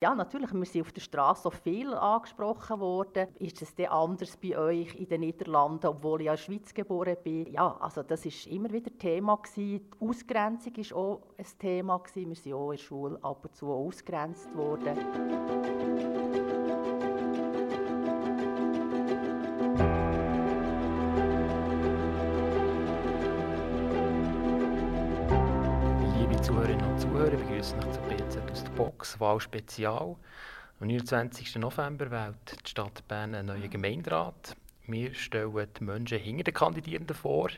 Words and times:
Ja, 0.00 0.14
natürlich, 0.14 0.54
wir 0.54 0.64
sind 0.64 0.82
auf 0.82 0.92
der 0.92 1.00
Straße 1.00 1.48
auch 1.48 1.52
viel 1.52 1.92
angesprochen 1.92 2.78
worden. 2.78 3.26
Ist 3.40 3.60
es 3.62 3.74
denn 3.74 3.88
anders 3.88 4.36
bei 4.36 4.56
euch 4.56 4.94
in 4.94 5.08
den 5.08 5.22
Niederlanden, 5.22 5.88
obwohl 5.88 6.20
ich 6.20 6.26
ja 6.26 6.34
in 6.34 6.36
der 6.36 6.42
Schweiz 6.44 6.72
geboren 6.72 7.16
bin? 7.24 7.52
Ja, 7.52 7.76
also 7.80 8.04
das 8.04 8.24
ist 8.24 8.46
immer 8.46 8.70
wieder 8.70 8.96
Thema 8.96 9.34
gewesen. 9.34 9.90
Die 9.90 10.06
Ausgrenzung 10.06 10.74
ist 10.76 10.92
auch 10.92 11.22
ein 11.36 11.46
Thema 11.58 11.98
gewesen. 11.98 12.28
Wir 12.28 12.36
sind 12.36 12.52
auch 12.52 12.70
in 12.70 12.76
der 12.76 12.84
Schule 12.84 13.18
ab 13.24 13.44
und 13.44 13.56
zu 13.56 13.72
ausgrenzt 13.72 14.54
worden. 14.56 16.27
Zuhörer, 27.18 27.32
ich 27.32 27.40
begrüße 27.40 27.76
euch 27.76 27.92
zu 27.92 28.00
BZ 28.02 28.50
aus 28.52 28.62
der 28.62 28.70
Box 28.70 29.18
Wahl 29.18 29.40
Spezial. 29.40 30.14
Am 30.78 30.86
29. 30.86 31.56
November 31.56 32.12
wählt 32.12 32.64
die 32.64 32.70
Stadt 32.70 33.08
Bern 33.08 33.34
einen 33.34 33.48
neuen 33.48 33.68
Gemeinderat. 33.68 34.54
Wir 34.86 35.12
stellen 35.14 35.66
die 35.76 35.82
Menschen 35.82 36.20
hinter 36.20 36.44
den 36.44 36.54
Kandidierenden 36.54 37.16
vor. 37.16 37.48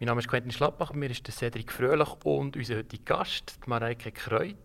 Mein 0.00 0.08
Name 0.08 0.18
ist 0.18 0.26
Quentin 0.26 0.50
Schlappach, 0.50 0.92
mir 0.92 1.08
ist 1.08 1.24
der 1.24 1.32
Cedric 1.32 1.70
Fröhlich 1.70 2.08
und 2.24 2.56
unser 2.56 2.78
heutiger 2.78 3.04
Gast, 3.04 3.60
die 3.64 3.70
Mareike 3.70 4.10
Kreut. 4.10 4.56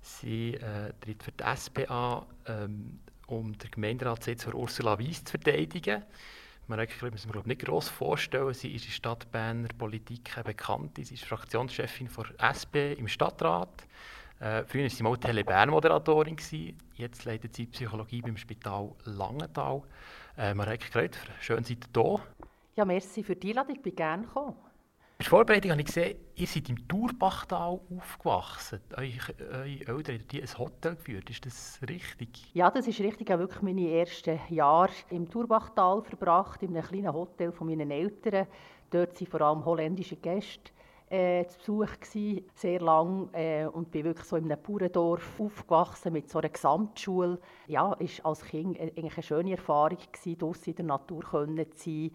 Sie 0.00 0.54
äh, 0.54 0.92
tritt 1.00 1.24
für 1.24 1.32
die 1.32 1.56
SPA, 1.56 2.24
ähm, 2.46 3.00
um 3.26 3.58
den 3.58 3.70
Gemeinderatssitz 3.72 4.44
für 4.44 4.54
Ursula 4.54 4.96
Weiss 4.96 5.24
zu 5.24 5.32
verteidigen. 5.32 6.04
Kreut 6.68 7.12
müssen 7.12 7.28
wir 7.28 7.32
glaube 7.32 7.48
nicht 7.48 7.62
gross 7.64 7.88
vorstellen. 7.88 8.52
Sie 8.52 8.74
ist 8.74 8.86
in 8.86 8.90
Stadt 8.90 9.30
Berner 9.30 9.68
Politik 9.78 10.30
bekannt. 10.44 10.96
Sie 10.96 11.14
ist 11.14 11.24
Fraktionschefin 11.24 12.08
der 12.08 12.50
SP 12.50 12.98
im 12.98 13.06
Stadtrat. 13.06 13.86
Äh, 14.40 14.64
früher 14.64 14.82
war 14.82 14.90
sie 14.90 15.02
mal 15.02 15.16
Tele 15.16 15.44
Bern-Moderatorin. 15.44 16.36
Jetzt 16.96 17.24
leitet 17.24 17.54
sie 17.54 17.66
Psychologie 17.66 18.20
beim 18.20 18.36
Spital 18.36 18.90
Langenthal. 19.04 19.82
Äh, 20.36 20.54
Mareike 20.54 20.90
Kreut, 20.90 21.16
schön 21.40 21.64
seid 21.64 21.84
ihr 21.84 21.92
da. 21.92 22.20
Ja, 22.74 22.84
merci 22.84 23.22
für 23.22 23.36
die 23.36 23.50
Einladung, 23.50 23.76
ich 23.76 23.82
bin 23.82 23.94
gerne 23.94 24.24
gekommen. 24.24 24.56
Bei 25.18 25.22
der 25.22 25.30
Vorbereitung 25.30 25.70
habe 25.70 25.80
ich 25.80 25.86
gesehen, 25.86 26.18
ihr 26.34 26.46
seid 26.46 26.68
im 26.68 26.86
Turbachtal 26.86 27.80
aufgewachsen. 27.96 28.82
Eure, 28.98 29.64
Eltern 29.64 30.18
haben 30.18 30.42
ein 30.42 30.58
Hotel 30.58 30.94
geführt. 30.94 31.30
Ist 31.30 31.46
das 31.46 31.80
richtig? 31.88 32.50
Ja, 32.52 32.70
das 32.70 32.86
ist 32.86 33.00
richtig. 33.00 33.22
Ich 33.22 33.32
habe 33.32 33.44
wirklich 33.44 33.62
meine 33.62 33.88
ersten 33.88 34.38
Jahre 34.50 34.92
im 35.08 35.30
Turbachtal 35.30 36.02
verbracht, 36.02 36.62
in 36.62 36.76
einem 36.76 36.86
kleinen 36.86 37.14
Hotel 37.14 37.50
von 37.50 37.66
meinen 37.66 37.90
Eltern. 37.90 38.46
Dort 38.90 39.18
waren 39.18 39.26
vor 39.26 39.40
allem 39.40 39.64
holländische 39.64 40.16
Gäste 40.16 40.70
äh, 41.08 41.46
zu 41.46 41.78
Besuch 41.78 41.98
gewesen, 41.98 42.44
sehr 42.54 42.80
lang 42.80 43.30
äh, 43.32 43.64
und 43.64 43.90
bin 43.90 44.04
wirklich 44.04 44.26
so 44.26 44.36
in 44.36 44.52
einem 44.52 44.62
Bauerndorf 44.62 45.40
aufgewachsen 45.40 46.12
mit 46.12 46.28
so 46.28 46.40
einer 46.40 46.50
Gesamtschule. 46.50 47.38
Ja, 47.68 47.94
ist 47.94 48.22
als 48.22 48.44
Kind 48.44 48.78
eigentlich 48.78 49.14
eine 49.14 49.22
schöne 49.22 49.52
Erfahrung 49.52 49.96
gewesen, 50.12 50.38
draussen 50.38 50.70
in 50.70 50.76
der 50.76 50.84
Natur 50.84 51.22
zu 51.22 51.46
sein. 51.74 52.10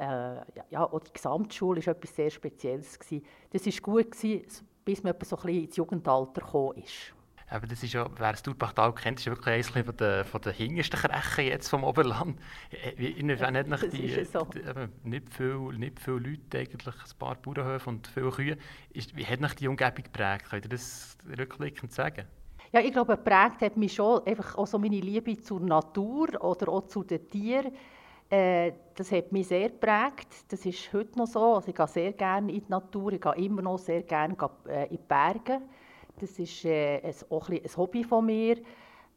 Äh, 0.00 0.62
ja, 0.70 0.82
auch 0.82 1.00
die 1.00 1.12
Gesamtschule 1.12 1.84
war 1.84 1.94
etwas 1.94 2.16
sehr 2.16 2.30
Spezielles. 2.30 2.98
Gewesen. 2.98 3.22
Das 3.50 3.66
war 3.66 3.72
gut, 3.82 4.10
gewesen, 4.12 4.66
bis 4.82 5.02
man 5.02 5.14
so 5.22 5.36
ein 5.36 5.42
bisschen 5.42 5.64
ins 5.64 5.76
Jugendalter 5.76 6.40
gekommen 6.40 6.78
ist. 6.78 7.12
Aber 7.50 7.66
das 7.66 7.82
ist 7.82 7.92
ja, 7.92 8.08
wer 8.16 8.30
das 8.30 8.42
Turbachtal 8.42 8.94
kennt, 8.94 9.18
ist 9.18 9.26
wirklich 9.26 9.54
eines 9.54 9.68
von 9.68 9.96
den, 9.96 10.24
von 10.24 10.40
den 10.40 10.52
hintersten 10.54 11.00
Krechen 11.00 11.46
jetzt 11.46 11.68
vom 11.68 11.84
Oberland. 11.84 12.38
Inwiefern 12.96 13.56
hat 13.56 13.66
nach 13.66 13.82
die, 13.82 14.24
so. 14.24 14.46
die, 14.54 14.62
nicht, 15.08 15.34
viel, 15.34 15.56
nicht 15.76 16.00
viele 16.00 16.18
Leute, 16.18 16.58
eigentlich, 16.58 16.94
ein 16.94 17.18
paar 17.18 17.34
Bauernhöfe 17.34 17.90
und 17.90 18.06
viele 18.06 18.30
Kühe. 18.30 18.56
Ist, 18.90 19.14
wie 19.16 19.26
hat 19.26 19.40
nach 19.40 19.54
die 19.54 19.68
Umgebung 19.68 20.04
geprägt? 20.04 20.46
Könnt 20.48 20.64
ihr 20.64 20.70
das 20.70 21.18
rückblickend 21.36 21.92
sagen? 21.92 22.24
Ja, 22.72 22.80
ich 22.80 22.92
glaube, 22.92 23.16
geprägt 23.16 23.62
hat 23.62 23.76
mich 23.76 23.94
schon 23.94 24.24
einfach 24.24 24.56
auch 24.56 24.66
so 24.66 24.78
meine 24.78 25.00
Liebe 25.00 25.36
zur 25.42 25.60
Natur 25.60 26.28
oder 26.42 26.68
auch 26.68 26.86
zu 26.86 27.02
den 27.02 27.28
Tieren. 27.28 27.72
Äh, 28.30 28.72
das 28.94 29.10
hat 29.10 29.32
mich 29.32 29.48
sehr 29.48 29.70
geprägt. 29.70 30.28
Das 30.48 30.64
ist 30.64 30.92
heute 30.92 31.18
noch 31.18 31.26
so. 31.26 31.56
Also 31.56 31.68
ich 31.68 31.74
gehe 31.74 31.88
sehr 31.88 32.12
gerne 32.12 32.52
in 32.52 32.64
die 32.64 32.70
Natur. 32.70 33.12
Ich 33.12 33.20
gehe 33.20 33.34
immer 33.34 33.62
noch 33.62 33.78
sehr 33.78 34.02
gerne 34.02 34.36
äh, 34.68 34.84
in 34.84 34.90
die 34.90 34.98
Berge. 34.98 35.60
Das 36.20 36.38
ist 36.38 36.64
äh, 36.64 37.12
auch 37.28 37.48
ein, 37.48 37.60
Hobby 37.76 38.04
von 38.04 38.26
mir. 38.26 38.58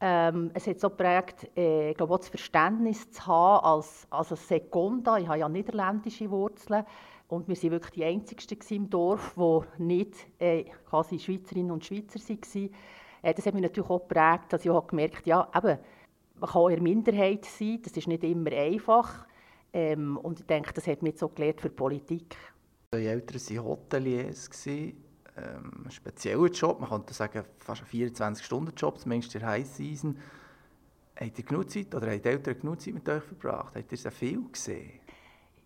Ähm, 0.01 0.49
es 0.55 0.65
hat 0.65 0.79
so 0.79 0.89
geprägt, 0.89 1.47
äh, 1.55 1.91
ich 1.91 1.97
glaube, 1.97 2.13
auch 2.13 2.17
das 2.17 2.29
Verständnis 2.29 3.11
zu 3.11 3.27
haben 3.27 3.63
als, 3.63 4.07
als 4.09 4.31
eine 4.31 4.37
Seconda. 4.37 5.17
Ich 5.17 5.27
habe 5.27 5.39
ja 5.39 5.47
niederländische 5.47 6.29
Wurzeln. 6.31 6.83
Und 7.27 7.47
wir 7.47 7.55
waren 7.55 7.71
wirklich 7.71 7.91
die 7.91 8.03
Einzigen 8.03 8.75
im 8.75 8.89
Dorf, 8.89 9.35
die 9.37 9.83
nicht 9.83 10.27
äh, 10.39 10.63
quasi 10.89 11.19
Schweizerinnen 11.19 11.71
und 11.71 11.85
Schweizer 11.85 12.19
waren. 12.19 12.69
Äh, 13.21 13.33
das 13.33 13.45
hat 13.45 13.53
mich 13.53 13.63
natürlich 13.63 13.89
auch 13.89 14.07
geprägt, 14.07 14.51
dass 14.51 14.65
ich 14.65 14.71
auch 14.71 14.87
gemerkt 14.87 15.17
habe, 15.17 15.29
ja, 15.29 15.47
man 16.39 16.49
kann 16.49 16.63
in 16.63 16.75
der 16.75 16.81
Minderheit 16.81 17.45
sein, 17.45 17.79
das 17.83 17.93
ist 17.93 18.07
nicht 18.07 18.23
immer 18.23 18.51
einfach. 18.51 19.25
Ähm, 19.71 20.17
und 20.17 20.39
ich 20.39 20.45
denke, 20.45 20.73
das 20.73 20.87
hat 20.87 21.01
mich 21.01 21.17
so 21.17 21.29
gelernt 21.29 21.61
für 21.61 21.69
die 21.69 21.75
Politik. 21.75 22.35
Meine 22.91 23.07
Eltern 23.07 23.39
waren 23.39 23.65
Hoteliers, 23.65 24.49
ähm, 25.35 25.85
ein 25.85 25.91
spezieller 25.91 26.47
Job, 26.47 26.79
man 26.79 26.89
könnte 26.89 27.13
sagen, 27.13 27.43
fast 27.59 27.81
ein 27.81 27.87
24-Stunden-Job, 27.87 28.99
zumindest 28.99 29.33
in 29.33 29.41
der 29.41 29.49
High 29.49 29.65
Season. 29.65 30.17
Habt 31.19 31.39
ihr 31.39 31.45
genug 31.45 31.69
Zeit, 31.69 31.93
oder 31.95 32.11
haben 32.11 32.21
die 32.21 32.29
Eltern 32.29 32.59
genug 32.59 32.81
Zeit 32.81 32.93
mit 32.93 33.09
euch 33.09 33.23
verbracht? 33.23 33.75
Habt 33.75 33.91
ihr 33.91 33.97
sehr 33.97 34.11
viel 34.11 34.43
gesehen? 34.51 34.99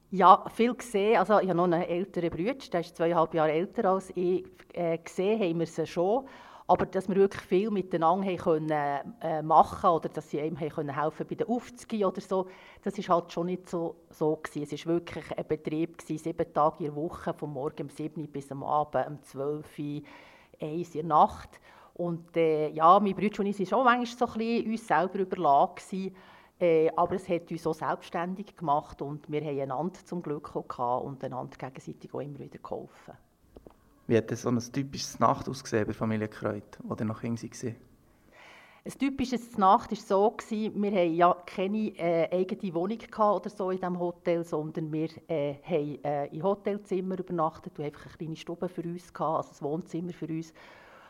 Ja, 0.09 0.45
viel 0.49 0.73
gesehen. 0.73 1.17
Also 1.17 1.39
ich 1.39 1.49
habe 1.49 1.57
noch 1.57 1.65
einen 1.65 1.81
älteren 1.81 2.29
Bruder, 2.29 2.53
der 2.53 2.79
ist 2.79 2.95
zweieinhalb 2.95 3.33
Jahre 3.33 3.51
älter 3.51 3.89
als 3.89 4.09
ich. 4.15 4.45
Äh, 4.73 4.97
gesehen 4.99 5.41
haben 5.41 5.59
wir 5.59 5.67
sie 5.67 5.85
schon. 5.85 6.25
Aber 6.69 6.85
dass 6.85 7.07
wir 7.07 7.15
wirklich 7.15 7.43
viel 7.43 7.71
miteinander 7.71 8.27
haben 8.27 8.37
können, 8.37 9.13
äh, 9.21 9.41
machen 9.41 9.89
oder 9.89 10.09
dass 10.09 10.29
sie 10.29 10.41
haben 10.41 10.57
können 10.57 10.93
helfen 10.93 11.25
bei 11.25 11.35
der 11.35 11.49
Aufzüge 11.49 12.05
oder 12.05 12.19
so, 12.19 12.47
das 12.83 12.97
ist 12.97 13.07
halt 13.07 13.31
schon 13.31 13.45
nicht 13.45 13.69
so, 13.69 13.95
so 14.09 14.35
gewesen. 14.35 14.75
Es 14.75 14.85
war 14.85 14.95
wirklich 14.95 15.25
ein 15.37 15.47
Betrieb, 15.47 15.97
gewesen, 15.97 16.21
sieben 16.21 16.53
Tage 16.53 16.79
in 16.79 16.85
der 16.93 16.95
Woche, 16.95 17.33
von 17.33 17.53
morgen 17.53 17.83
um 17.83 17.89
7 17.89 18.19
Uhr 18.21 18.27
bis 18.27 18.51
am 18.51 18.63
Abend 18.63 19.07
um 19.07 19.23
12 19.23 19.79
Uhr, 19.79 20.01
1 20.61 20.95
in 20.95 21.01
der 21.01 21.03
Nacht. 21.05 21.59
Und 21.93 22.35
äh, 22.35 22.69
ja, 22.69 22.99
mein 22.99 23.15
Bruder 23.15 23.39
und 23.39 23.45
ich 23.47 23.59
waren 23.59 23.65
schon 23.65 23.83
manchmal 23.85 24.05
so 24.05 24.25
ein 24.25 24.37
bisschen 24.37 24.71
uns 24.71 24.87
selber 24.87 25.19
überlagen 25.19 26.13
Äh, 26.59 26.89
aber 26.95 27.15
es 27.15 27.29
hat 27.29 27.51
uns 27.51 27.67
auch 27.67 27.73
selbstständig 27.75 28.55
gemacht 28.55 29.01
und 29.01 29.31
wir 29.31 29.41
haben 29.41 29.59
einander 29.59 29.99
zum 30.03 30.23
Glück 30.23 30.55
auch 30.55 30.67
gehabt 30.67 31.05
und 31.05 31.23
einander 31.23 31.55
gegenseitig 31.55 32.13
auch 32.13 32.19
immer 32.19 32.39
wieder 32.39 32.57
geholfen. 32.57 33.13
Wie 34.07 34.15
hat 34.15 34.31
so 34.37 34.47
ein 34.47 34.59
typisches 34.59 35.19
Nacht 35.19 35.49
ausgesehen 35.49 35.85
bei 35.85 35.91
Familie 35.91 36.29
Kreut, 36.29 36.79
wo 36.83 36.95
ihr 36.95 37.03
noch 37.03 37.19
Kinder 37.19 37.41
waren? 37.41 37.75
Ein 38.85 38.91
typisches 38.97 39.57
Nacht 39.57 39.91
war 39.91 39.97
so, 39.97 40.31
gewesen, 40.31 40.81
wir 40.81 40.91
hatten 40.91 41.13
ja 41.13 41.35
keine 41.45 41.89
äh, 41.97 42.29
eigene 42.31 42.73
Wohnung 42.73 42.99
oder 43.17 43.49
so 43.49 43.69
in 43.69 43.79
diesem 43.79 43.99
Hotel, 43.99 44.45
sondern 44.45 44.93
wir 44.93 45.09
äh, 45.27 45.55
haben 45.55 46.03
äh, 46.05 46.27
in 46.27 46.41
Hotelzimmer 46.41 47.19
übernachtet 47.19 47.77
und 47.77 47.83
einfach 47.83 48.05
eine 48.05 48.15
kleine 48.15 48.35
Stube 48.37 48.69
für 48.69 48.83
uns, 48.83 49.13
gehabt, 49.13 49.49
also 49.49 49.65
ein 49.65 49.69
Wohnzimmer 49.69 50.13
für 50.13 50.27
uns. 50.27 50.53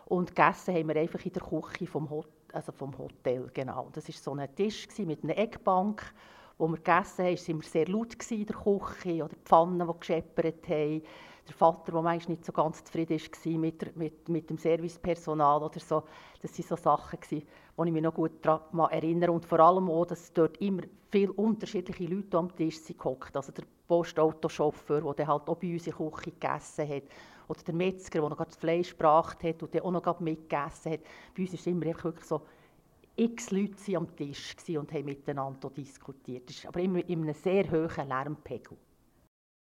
Und 0.06 0.36
gegessen 0.36 0.74
haben 0.74 0.88
wir 0.88 0.96
einfach 0.96 1.24
in 1.24 1.34
der 1.34 1.44
Küche 1.44 1.86
vom, 1.86 2.10
Hot 2.10 2.30
also 2.52 2.72
vom 2.72 2.98
Hotel. 2.98 3.48
Genau. 3.54 3.90
Das 3.94 4.08
war 4.08 4.16
so 4.16 4.34
ein 4.34 4.56
Tisch 4.56 4.88
mit 4.98 5.24
einer 5.24 5.38
Eckbank. 5.38 6.02
Wo 6.58 6.68
wir 6.68 6.78
gegessen 6.78 7.26
haben, 7.26 7.38
waren 7.38 7.62
wir 7.62 7.70
sehr 7.70 7.88
laut 7.88 8.32
in 8.32 8.46
der 8.48 8.56
Küche 8.56 9.24
oder 9.24 9.36
die 9.36 9.46
Pfannen, 9.46 9.88
die 9.88 10.00
gescheppert 10.00 10.68
haben 10.68 11.04
der 11.48 11.56
Vater, 11.56 11.92
der 11.92 12.02
manchmal 12.02 12.36
nicht 12.36 12.46
so 12.46 12.52
ganz 12.52 12.84
zufrieden 12.84 13.20
war 13.20 13.52
mit, 13.60 13.96
mit, 13.96 14.30
mit 14.30 14.50
dem 14.50 14.58
Servicepersonal 14.58 15.64
oder 15.64 15.80
so. 15.80 16.04
Das 16.42 16.58
waren 16.58 16.68
so 16.68 16.76
Sachen, 16.76 17.20
die 17.32 17.38
ich 17.38 17.92
mich 17.92 18.02
noch 18.02 18.14
gut 18.14 18.34
daran 18.42 18.92
erinnere. 18.92 19.32
Und 19.32 19.46
vor 19.46 19.60
allem 19.60 19.90
auch, 19.90 20.06
dass 20.06 20.34
dort 20.34 20.58
immer 20.58 20.84
viele 21.10 21.32
unterschiedliche 21.34 22.06
Leute 22.06 22.38
am 22.38 22.56
Tisch 22.56 22.80
sind 22.80 23.00
Also 23.34 23.52
der 23.52 23.64
Postautochauffeur, 23.88 25.14
der 25.14 25.28
halt 25.28 25.48
auch 25.48 25.56
bei 25.58 25.74
uns 25.74 25.88
in 25.88 25.94
der 25.98 26.10
Küche 26.10 26.32
gegessen 26.32 26.90
hat. 26.90 27.04
Oder 27.48 27.64
der 27.64 27.76
Metzger, 27.76 28.20
der 28.20 28.30
noch 28.30 28.44
das 28.44 28.58
Fleisch 28.58 28.92
gebracht 28.92 29.44
hat 29.44 29.64
und 29.64 29.74
der 29.74 29.86
auch 29.86 29.92
noch 29.92 30.20
mitgegessen 30.20 30.94
hat. 30.94 31.00
Bei 31.36 31.44
uns 31.44 31.54
ist 31.54 31.68
immer 31.68 31.86
wirklich 31.86 32.26
so, 32.26 32.42
x 33.16 33.52
Leute 33.52 33.98
am 33.98 34.16
Tisch 34.16 34.56
und 34.70 34.92
haben 34.94 35.06
miteinander 35.06 35.70
diskutiert. 35.72 36.50
Das 36.50 36.58
ist 36.58 36.68
aber 36.68 36.80
immer 36.82 37.00
in 37.08 37.24
einem 37.24 37.34
sehr 37.34 37.70
hohen 37.72 38.08
Lärmpegel. 38.08 38.78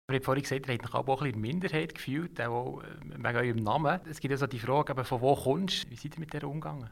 Ich 0.09 0.15
habe 0.15 0.25
vorhin 0.25 0.41
gesagt, 0.41 0.67
ihr 0.67 0.73
habt 0.73 0.85
euch 0.85 0.93
auch 0.95 1.07
ein 1.07 1.17
bisschen 1.17 1.33
in 1.35 1.41
Minderheit 1.41 1.93
gefühlt, 1.93 2.41
auch 2.41 2.81
äh, 2.81 2.85
wegen 3.15 3.37
eurem 3.37 3.57
Namen. 3.57 3.99
Es 4.09 4.19
gibt 4.19 4.31
also 4.31 4.47
die 4.47 4.57
Frage, 4.57 5.03
von 5.03 5.21
wo 5.21 5.35
kommst 5.35 5.83
du? 5.83 5.91
Wie 5.91 5.95
seid 5.95 6.15
ihr 6.15 6.19
mit 6.19 6.33
der 6.33 6.45
umgegangen? 6.45 6.89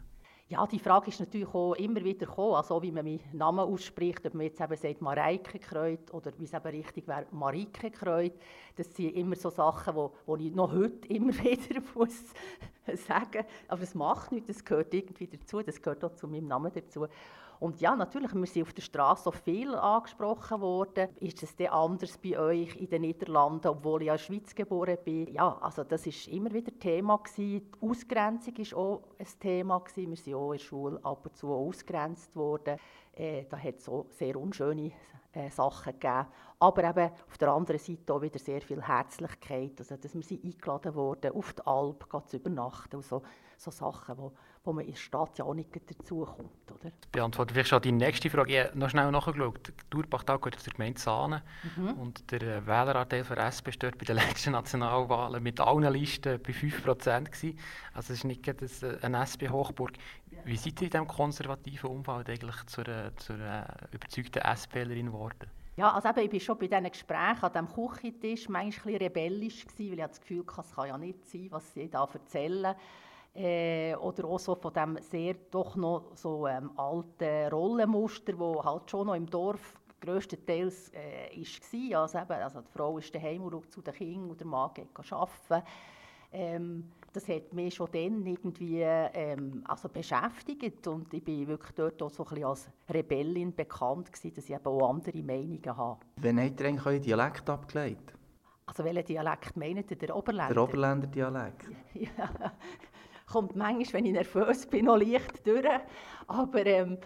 Ja, 0.50 0.68
die 0.68 0.78
Frage 0.78 1.10
ist 1.10 1.20
natürlich 1.20 1.48
auch 1.48 1.74
immer 1.74 2.04
wieder 2.04 2.28
gekommen, 2.28 2.54
also 2.54 2.80
wie 2.84 2.92
man 2.92 3.04
meinen 3.04 3.20
Namen 3.34 3.62
ausspricht, 3.62 4.24
ob 4.24 4.36
man 4.36 4.46
jetzt 4.46 4.62
eben 4.62 4.78
sagt 4.78 5.02
Mareike 5.02 5.58
Kreut 5.58 6.14
oder 6.14 6.32
wie 6.38 6.44
es 6.44 6.54
eben 6.54 6.68
richtig 6.68 7.08
wäre, 7.08 7.26
Marike 7.32 7.90
Kreut. 7.90 8.34
Das 8.76 8.96
sind 8.96 9.16
immer 9.16 9.36
so 9.36 9.50
Sachen, 9.50 9.96
wo, 9.96 10.14
wo 10.28 10.36
ich 10.36 10.54
noch 10.54 10.72
heute 10.72 11.08
immer 11.08 11.34
wieder 11.44 11.82
muss 11.96 12.24
sagen, 13.08 13.46
aber 13.68 13.82
es 13.82 13.96
macht 13.96 14.32
nichts, 14.32 14.48
das 14.48 14.64
gehört 14.64 14.94
irgendwie 14.94 15.26
dazu, 15.26 15.64
das 15.64 15.82
gehört 15.82 16.06
auch 16.06 16.14
zu 16.14 16.28
meinem 16.28 16.48
Namen 16.48 16.72
dazu. 16.72 17.08
Und 17.60 17.82
ja, 17.82 17.96
natürlich, 17.96 18.34
wir 18.34 18.46
sind 18.46 18.64
auf 18.64 18.74
der 18.74 18.82
Straße 18.82 19.30
auch 19.30 19.34
viel 19.34 19.74
angesprochen 19.74 20.62
worden. 20.62 21.10
Ist 21.20 21.42
es 21.42 21.56
denn 21.56 21.70
anders 21.70 22.18
bei 22.18 22.38
euch 22.38 22.76
in 22.76 22.90
den 22.90 23.02
Niederlanden, 23.02 23.68
obwohl 23.68 24.02
ich 24.02 24.08
ja 24.08 24.14
in 24.14 24.18
der 24.18 24.24
Schweiz 24.24 24.54
geboren 24.54 24.98
bin? 25.04 25.34
Ja, 25.34 25.58
also 25.60 25.84
das 25.84 26.06
ist 26.06 26.28
immer 26.28 26.52
wieder 26.52 26.78
Thema 26.78 27.18
gewesen. 27.18 27.72
Die 27.72 27.88
Ausgrenzung 27.88 28.58
war 28.58 28.78
auch 28.78 29.04
ein 29.18 29.28
Thema 29.40 29.80
gewesen. 29.80 30.10
Wir 30.10 30.18
sind 30.18 30.36
auch 30.36 30.52
in 30.52 30.58
der 30.58 30.64
Schule 30.64 31.00
ab 31.04 31.26
und 31.26 31.36
zu 31.36 31.52
ausgrenzt 31.52 32.36
worden. 32.36 32.78
Äh, 33.14 33.46
da 33.50 33.58
hat 33.58 33.80
es 33.80 33.90
auch 33.90 34.06
sehr 34.12 34.36
unschöne 34.36 34.92
äh, 35.34 35.50
Sachen 35.50 35.94
gegeben. 35.94 36.28
Aber 36.60 36.84
eben 36.84 37.12
auf 37.28 37.38
der 37.38 37.50
anderen 37.50 37.80
Seite 37.80 38.14
auch 38.14 38.22
wieder 38.22 38.40
sehr 38.40 38.62
viel 38.62 38.82
Herzlichkeit. 38.82 39.74
Also, 39.80 39.98
dass 39.98 40.14
wir 40.14 40.24
sie 40.24 40.42
eingeladen 40.44 40.94
wurden, 40.96 41.32
auf 41.32 41.54
die 41.54 41.66
Alp 41.66 42.06
zu 42.28 42.38
übernachten. 42.38 42.98
Und 42.98 43.06
so, 43.06 43.22
so 43.58 43.72
Sachen, 43.72 44.18
wo, 44.18 44.32
wo 44.68 44.74
man 44.74 44.86
in 44.86 44.92
der 44.92 44.98
Stadt 44.98 45.38
ja 45.38 45.46
auch 45.46 45.54
nicht 45.54 45.70
dazukommt. 45.74 46.52
Oder? 46.70 46.92
Beantwortet 47.12 47.54
vielleicht 47.54 47.70
schon 47.70 47.82
die 47.82 47.94
nächste 47.94 48.30
Frage. 48.30 48.52
Ich 48.52 48.68
habe 48.68 48.78
noch 48.78 48.90
schnell 48.90 49.10
nachgeschaut. 49.10 49.74
Durbachtal 49.90 50.38
gehört 50.38 50.60
zur 50.60 50.74
Gemeinde 50.74 51.00
Sahne. 51.00 51.42
Mhm. 51.76 51.94
Und 51.94 52.32
der 52.32 52.42
äh, 52.42 52.68
Wähleranteil 52.68 53.24
für 53.24 53.38
SP 53.38 53.72
war 53.82 53.92
bei 53.92 54.06
den 54.06 54.16
letzten 54.28 54.52
Nationalwahlen 54.52 55.42
mit 55.42 55.60
allen 55.60 55.92
Listen 55.94 56.40
bei 56.42 56.52
5%. 56.52 57.24
Gewesen. 57.24 57.58
Also 57.94 58.14
es 58.14 58.20
ist 58.20 58.24
nicht 58.26 58.48
äh, 58.48 58.98
eine 59.02 59.22
SP-Hochburg. 59.24 59.94
Wie 60.44 60.58
seid 60.58 60.82
ihr 60.82 60.88
in 60.88 60.92
diesem 60.92 61.08
konservativen 61.08 61.90
Umfeld 61.90 62.30
eigentlich 62.30 62.66
zur, 62.66 62.86
zur 63.16 63.38
überzeugten 63.92 64.42
SPlerin 64.56 65.08
geworden? 65.08 65.50
Ja, 65.78 65.94
also 65.94 66.10
eben, 66.10 66.20
ich 66.20 66.34
war 66.34 66.40
schon 66.40 66.58
bei 66.58 66.68
diesen 66.68 66.92
Gesprächen 66.92 67.44
an 67.44 67.52
diesem 67.54 67.70
Küchentisch 67.70 68.50
manchmal 68.50 68.96
ein 68.96 69.00
rebellisch, 69.00 69.66
gewesen, 69.66 69.92
weil 69.92 70.00
ich 70.00 70.06
das 70.08 70.20
Gefühl 70.20 70.44
hatte, 70.48 70.68
es 70.68 70.76
kann 70.76 70.88
ja 70.88 70.98
nicht 70.98 71.26
sein, 71.26 71.48
was 71.52 71.74
sie 71.74 71.88
da 71.88 72.04
erzählen. 72.12 72.76
Äh, 73.38 73.96
oder 73.96 74.26
auch 74.26 74.40
so 74.40 74.56
von 74.56 74.74
dem 74.74 74.98
sehr 75.00 75.36
doch 75.52 75.76
noch 75.76 76.16
so 76.16 76.48
ähm, 76.48 76.72
alten 76.76 77.54
Rollenmuster, 77.54 78.38
wo 78.38 78.64
halt 78.64 78.90
schon 78.90 79.06
noch 79.06 79.14
im 79.14 79.28
Dorf 79.28 79.76
grösstenteils 80.02 80.92
äh, 80.94 81.30
war. 81.92 82.02
Also, 82.02 82.18
eben, 82.18 82.32
also 82.32 82.62
die 82.62 82.72
Frau 82.72 82.98
ist 82.98 83.14
daheim 83.14 83.44
und 83.44 83.52
schaut 83.52 83.72
zu 83.72 83.82
den 83.82 83.94
Kindern 83.94 84.32
und 84.32 84.40
der 84.40 84.48
Mann 84.48 84.72
geht 84.74 84.88
arbeiten. 85.12 85.68
Ähm, 86.32 86.92
das 87.14 87.28
hat 87.30 87.54
mich 87.54 87.76
schon 87.76 87.90
dann 87.92 88.26
irgendwie 88.26 88.82
ähm, 88.82 89.64
also 89.68 89.88
beschäftigt 89.88 90.86
und 90.88 91.14
ich 91.14 91.24
bin 91.24 91.48
wirklich 91.48 91.72
dort 91.74 92.02
auch 92.02 92.10
so 92.10 92.24
ein 92.24 92.30
bisschen 92.30 92.46
als 92.46 92.70
Rebellin 92.90 93.56
bekannt 93.56 94.12
gewesen, 94.12 94.36
dass 94.36 94.46
ich 94.46 94.56
eben 94.56 94.66
auch 94.66 94.90
andere 94.90 95.24
Meinungen 95.24 95.78
habe. 95.78 96.00
Wann 96.18 96.40
habt 96.42 96.60
ihr 96.60 96.68
eigentlich 96.68 96.86
euren 96.86 97.02
Dialekt 97.02 97.50
abgelegt? 97.50 98.14
Also 98.66 98.84
welchen 98.84 99.06
Dialekt 99.06 99.56
meint 99.56 99.90
ihr? 99.90 99.98
Der 99.98 100.16
Oberländer? 100.16 100.54
Der 100.54 100.64
Oberländer 100.64 101.08
Dialekt. 101.08 101.70
ja, 101.94 102.10
kommt 103.28 103.56
manchmal, 103.56 103.94
wenn 103.94 104.06
ich 104.06 104.14
nervös 104.14 104.66
bin, 104.66 104.86
noch 104.86 104.98
leicht 104.98 105.46
durch. 105.46 105.66
Aber 106.28 106.66
ähm, 106.66 106.98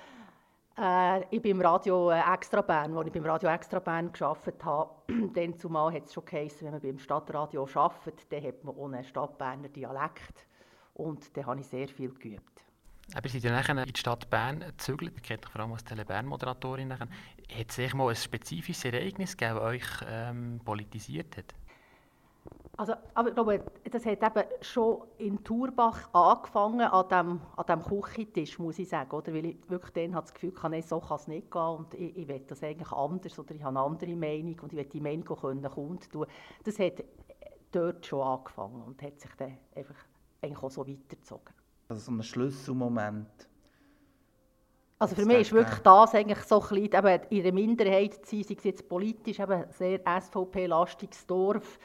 äh, 0.77 1.21
ich 1.35 1.41
bin 1.41 1.51
im 1.51 1.62
Radio 1.62 2.12
äh, 2.12 2.21
Extra 2.33 2.62
Bern, 2.62 2.95
als 2.95 3.07
ich 3.07 3.13
beim 3.13 3.25
Radio 3.25 3.50
Extra 3.50 3.79
Bern 3.79 4.12
gearbeitet 4.13 4.63
habe, 4.63 4.91
dann 5.33 5.57
zumal 5.57 5.94
hat 5.94 6.06
es 6.06 6.13
schon 6.13 6.25
geheißen, 6.25 6.65
wenn 6.65 6.71
man 6.71 6.81
beim 6.81 7.00
Stadtradio 7.00 7.68
arbeitet, 7.73 8.31
dann 8.31 8.44
hat 8.44 8.63
man 8.63 8.94
einen 8.94 9.03
Stadtberner 9.03 9.69
Dialekt. 9.69 10.45
Und 10.94 11.35
da 11.35 11.45
habe 11.45 11.59
ich 11.59 11.68
sehr 11.68 11.88
viel 11.88 12.13
geübt. 12.13 12.63
Aber 13.13 13.27
Sie 13.27 13.39
sind 13.39 13.51
dann 13.51 13.77
in 13.77 13.85
die 13.85 14.00
Stadt 14.00 14.29
Bern 14.29 14.59
gezügelt, 14.59 15.13
ich 15.17 15.24
kenne 15.24 15.41
vor 15.51 15.62
allem 15.62 15.74
als 15.74 15.83
Tele-Bern-Moderatorin. 15.83 16.94
Hat 16.94 17.09
es 17.77 17.94
mal 17.94 18.09
ein 18.09 18.15
spezifisches 18.15 18.85
Ereignis 18.85 19.35
gegeben, 19.35 19.56
das 19.56 19.65
euch 19.65 20.06
ähm, 20.07 20.62
politisiert 20.63 21.35
hat? 21.35 21.53
Also, 22.81 22.94
aber 23.13 23.30
ich 23.30 23.36
glaube, 23.36 23.63
das 23.92 24.06
hat 24.07 24.24
eben 24.24 24.50
schon 24.62 25.04
in 25.19 25.44
Turbach 25.44 26.12
angefangen, 26.16 26.81
an 26.81 27.07
dem, 27.10 27.42
an 27.56 27.66
dem 27.68 27.83
Küchentisch, 27.83 28.57
muss 28.57 28.80
ich 28.80 28.89
sagen. 28.89 29.12
Oder? 29.12 29.31
Weil 29.36 29.45
ich 29.45 29.69
wirklich 29.69 29.92
dann 29.94 30.13
das 30.13 30.33
Gefühl 30.33 30.51
hatte, 30.56 30.69
nein, 30.69 30.81
so 30.81 31.00
kann 31.00 31.18
es 31.18 31.28
nicht 31.28 31.51
gehen 31.51 31.62
und 31.62 31.94
ich, 31.94 32.18
ich 32.18 32.28
will 32.28 32.39
das 32.39 32.63
eigentlich 32.63 32.92
anders 32.92 33.38
oder 33.38 33.54
ich 33.54 33.62
habe 33.62 33.78
eine 33.78 33.86
andere 33.86 34.16
Meinung 34.16 34.60
und 34.62 34.74
ich 34.74 34.80
will 34.80 34.86
die 34.86 35.00
Meinung 35.00 35.30
auch 35.30 35.75
kundtun. 35.75 36.25
Das 36.63 36.80
hat 36.80 37.04
dort 37.72 38.04
schon 38.04 38.22
angefangen 38.22 38.81
und 38.81 39.00
hat 39.04 39.19
sich 39.19 39.31
dann 39.38 39.60
einfach 39.75 40.04
eigentlich 40.42 40.63
auch 40.63 40.72
so 40.72 40.88
weitergezogen. 40.88 41.54
Also 41.88 42.01
so 42.01 42.12
ein 42.12 42.24
Schlüsselmoment. 42.24 43.48
Also 44.98 45.16
für 45.16 45.25
mich 45.25 45.42
ist 45.42 45.51
wirklich 45.51 45.81
das 45.81 46.16
eigentlich 46.16 46.42
so 46.45 46.60
ein 46.60 46.68
bisschen, 46.68 47.06
eben 47.06 47.24
in 47.30 47.44
der 47.44 47.54
Minderheit 47.54 48.25
zu 48.25 48.38
sein, 48.38 48.44
sei 48.44 48.56
es 48.57 48.63
jetzt 48.63 48.89
politisch, 48.89 49.39
eben 49.39 49.66
sehr 49.69 50.00
SVP-lastiges 50.19 51.27
Dorf, 51.27 51.77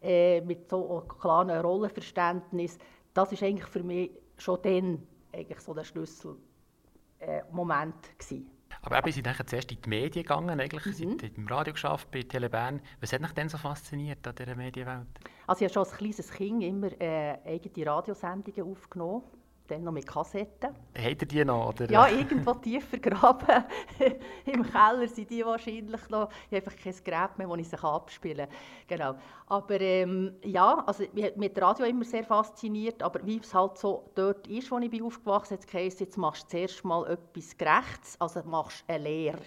äh, 0.00 0.40
mit 0.40 0.68
so 0.68 1.04
klaren 1.20 1.50
Rollenverständnis, 1.50 2.78
das 3.14 3.32
ist 3.32 3.42
eigentlich 3.42 3.68
für 3.68 3.82
mich 3.82 4.10
schon 4.38 4.58
dann 4.62 5.06
eigentlich 5.32 5.60
so 5.60 5.74
der 5.74 5.84
Schlüsselmoment 5.84 7.94
äh, 8.30 8.42
Aber 8.82 8.98
eben, 8.98 9.12
Sie 9.12 9.22
sind 9.22 9.48
zuerst 9.48 9.72
in 9.72 9.82
die 9.82 9.88
Medien 9.88 10.22
gegangen, 10.22 10.60
eigentlich. 10.60 10.86
Mhm. 10.86 10.92
Sie 10.92 11.06
haben 11.06 11.18
im 11.36 11.48
Radio 11.48 11.72
geschafft, 11.72 12.10
bei 12.10 12.22
Telebern. 12.22 12.80
Was 13.00 13.12
hat 13.12 13.22
dich 13.22 13.32
denn 13.32 13.48
so 13.48 13.58
fasziniert 13.58 14.26
an 14.26 14.34
dieser 14.34 14.54
Medienwelt? 14.54 15.06
Also 15.46 15.64
ich 15.64 15.70
habe 15.70 15.74
schon 15.74 15.84
als 15.84 15.98
kleines 15.98 16.30
Kind 16.30 16.62
immer 16.62 16.88
äh, 17.00 17.38
eigene 17.44 17.86
Radiosendungen 17.86 18.72
aufgenommen 18.72 19.22
dann 19.70 19.84
noch 19.84 19.92
mit 19.92 20.06
Kassetten. 20.06 20.70
Habt 20.96 21.22
ihr 21.22 21.28
die 21.28 21.44
noch? 21.44 21.68
Oder? 21.68 21.90
Ja, 21.90 22.08
irgendwo 22.08 22.54
tief 22.54 22.88
vergraben. 22.88 23.64
Im 24.44 24.62
Keller 24.62 25.08
sind 25.08 25.30
die 25.30 25.44
wahrscheinlich 25.44 26.08
noch. 26.08 26.28
Ich 26.50 26.56
habe 26.56 26.66
einfach 26.66 26.76
kein 26.76 26.94
Gerät 27.04 27.38
mehr, 27.38 27.48
das 27.48 27.58
ich 27.58 27.68
sich 27.68 27.82
abspielen 27.82 28.48
kann. 28.48 28.98
Genau. 28.98 29.14
Aber 29.46 29.80
ähm, 29.80 30.34
ja, 30.44 30.82
also 30.86 31.04
mich 31.12 31.24
hat 31.24 31.62
Radio 31.62 31.86
immer 31.86 32.04
sehr 32.04 32.24
fasziniert, 32.24 33.02
aber 33.02 33.24
wie 33.24 33.38
es 33.38 33.54
halt 33.54 33.78
so 33.78 34.10
dort 34.14 34.46
ist, 34.46 34.70
wo 34.70 34.78
ich 34.78 34.90
bin 34.90 35.02
aufgewachsen 35.02 35.58
bin, 35.58 35.80
heisst 35.80 36.00
jetzt 36.00 36.16
machst 36.16 36.44
du 36.44 36.48
zuerst 36.48 36.84
mal 36.84 37.06
etwas 37.06 37.56
Gerechtes, 37.56 38.20
also 38.20 38.42
machst 38.44 38.84
eine 38.88 39.04
Lehre. 39.04 39.38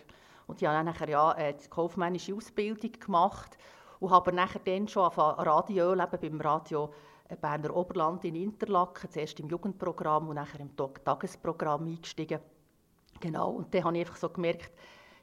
Und 0.48 0.62
ich 0.62 0.68
habe 0.68 0.78
dann 0.78 0.86
nachher 0.86 1.10
ja 1.10 1.32
äh, 1.34 1.54
die 1.54 1.70
kaufmännische 1.70 2.36
Ausbildung 2.36 2.92
gemacht 3.00 3.58
und 4.00 4.12
habe 4.12 4.34
nachher 4.34 4.62
dann 4.66 4.88
schon 4.88 5.04
auf 5.04 5.18
Radio, 5.18 5.96
beim 5.96 6.42
Radio 6.42 6.94
Berner 7.42 7.76
Oberland 7.76 8.26
in 8.26 8.36
Interlaken, 8.36 9.10
zuerst 9.10 9.40
im 9.40 9.50
Jugendprogramm 9.50 10.28
und 10.30 10.36
nachher 10.36 10.60
im 10.60 10.76
Tagesprogramm 10.76 11.88
eingestiegen. 11.88 12.40
Genau, 13.20 13.52
und 13.52 13.74
dann 13.74 13.84
habe 13.84 13.98
ich 13.98 14.02
einfach 14.02 14.18
so 14.18 14.30
gemerkt, 14.30 14.72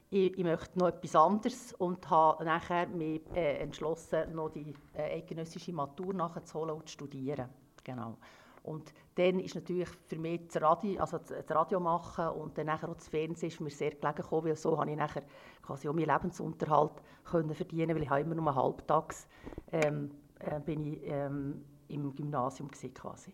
ich, 0.09 0.37
ich 0.37 0.43
möchte 0.43 0.77
noch 0.77 0.87
etwas 0.87 1.15
anderes 1.15 1.73
und 1.73 2.09
habe 2.09 2.43
nachher 2.43 2.87
mich 2.87 3.21
äh, 3.33 3.59
entschlossen, 3.59 4.35
noch 4.35 4.49
die 4.49 4.73
äh, 4.93 5.17
eidgenössische 5.17 5.71
Matur 5.71 6.13
nachzuholen 6.13 6.75
und 6.75 6.87
zu 6.87 6.93
studieren. 6.93 7.47
Genau. 7.83 8.17
Und 8.63 8.93
dann 9.15 9.39
ist 9.39 9.55
natürlich 9.55 9.89
für 10.07 10.17
mich 10.17 10.47
das 10.47 10.61
Radio, 10.61 10.99
also 10.99 11.17
das 11.17 11.49
Radio 11.49 11.79
machen 11.79 12.27
und 12.27 12.57
dann 12.57 12.69
auch 12.69 12.93
das 12.93 13.07
Fernsehen 13.07 13.49
ist 13.49 13.59
mir 13.59 13.71
sehr 13.71 13.91
gelegen 13.91 14.15
gekommen, 14.15 14.47
weil 14.47 14.55
so 14.55 14.77
habe 14.77 14.91
ich 14.91 14.97
nachher 14.97 15.23
quasi 15.63 15.87
auch 15.87 15.93
meinen 15.93 16.09
Lebensunterhalt 16.09 17.01
können 17.23 17.55
verdienen, 17.55 17.95
weil 17.95 18.03
ich 18.03 18.11
immer 18.11 18.35
nur 18.35 18.53
halbtags 18.53 19.27
ähm, 19.71 20.11
äh, 20.39 20.59
bin 20.59 20.85
ich 20.85 20.99
ähm, 21.05 21.63
im 21.91 22.15
Gymnasium 22.15 22.69
gewesen, 22.69 22.93
quasi. 22.93 23.33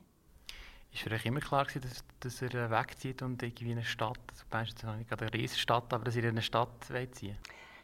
Ist 0.93 1.01
für 1.03 1.11
euch 1.11 1.25
immer 1.25 1.39
klar 1.39 1.65
gewesen, 1.65 1.81
dass, 1.81 2.03
dass 2.19 2.41
er 2.41 2.53
äh, 2.55 2.71
wegzieht 2.71 3.21
und 3.21 3.41
irgendwie 3.43 3.71
eine 3.71 3.83
Stadt, 3.83 4.17
du 4.17 4.55
meinst 4.55 4.71
jetzt 4.71 4.97
nicht 4.97 5.09
gerade 5.09 5.25
eine 5.25 5.33
Riesenstadt, 5.33 5.93
aber 5.93 6.05
dass 6.05 6.15
ihr 6.15 6.23
in 6.23 6.29
eine 6.29 6.41
Stadt 6.41 6.69
ziehen 7.11 7.37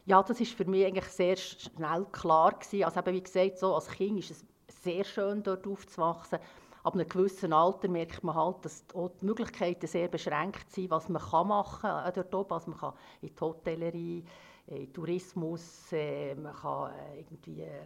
Ja, 0.05 0.23
das 0.23 0.39
ist 0.39 0.53
für 0.53 0.65
mich 0.65 0.85
eigentlich 0.85 1.05
sehr 1.05 1.35
schnell 1.35 2.05
klar 2.11 2.53
gewesen. 2.53 2.83
Also 2.85 2.99
eben, 2.99 3.13
wie 3.15 3.23
gesagt, 3.23 3.57
so 3.59 3.75
als 3.75 3.87
Kind 3.89 4.19
ist 4.19 4.31
es 4.31 4.45
sehr 4.83 5.03
schön, 5.03 5.43
dort 5.43 5.67
aufzuwachsen. 5.67 6.39
Ab 6.83 6.95
einem 6.95 7.07
gewissen 7.07 7.53
Alter 7.53 7.87
merkt 7.87 8.23
man 8.23 8.35
halt, 8.35 8.65
dass 8.65 8.83
die 8.87 9.25
Möglichkeiten 9.25 9.87
sehr 9.87 10.09
beschränkt 10.09 10.69
sind, 10.69 10.91
was 10.91 11.07
man 11.07 11.21
kann 11.21 11.47
machen 11.47 11.81
kann 11.81 12.09
äh, 12.09 12.13
dort 12.13 12.35
oben. 12.35 12.53
Also 12.53 12.71
man 12.71 12.79
kann 12.79 12.93
in 13.21 13.29
die 13.29 13.39
Hotellerie, 13.39 14.25
in 14.67 14.75
den 14.75 14.93
Tourismus, 14.93 15.91
äh, 15.91 16.35
man 16.35 16.53
kann 16.53 16.91
äh, 16.91 17.19
irgendwie 17.19 17.61
äh, 17.61 17.79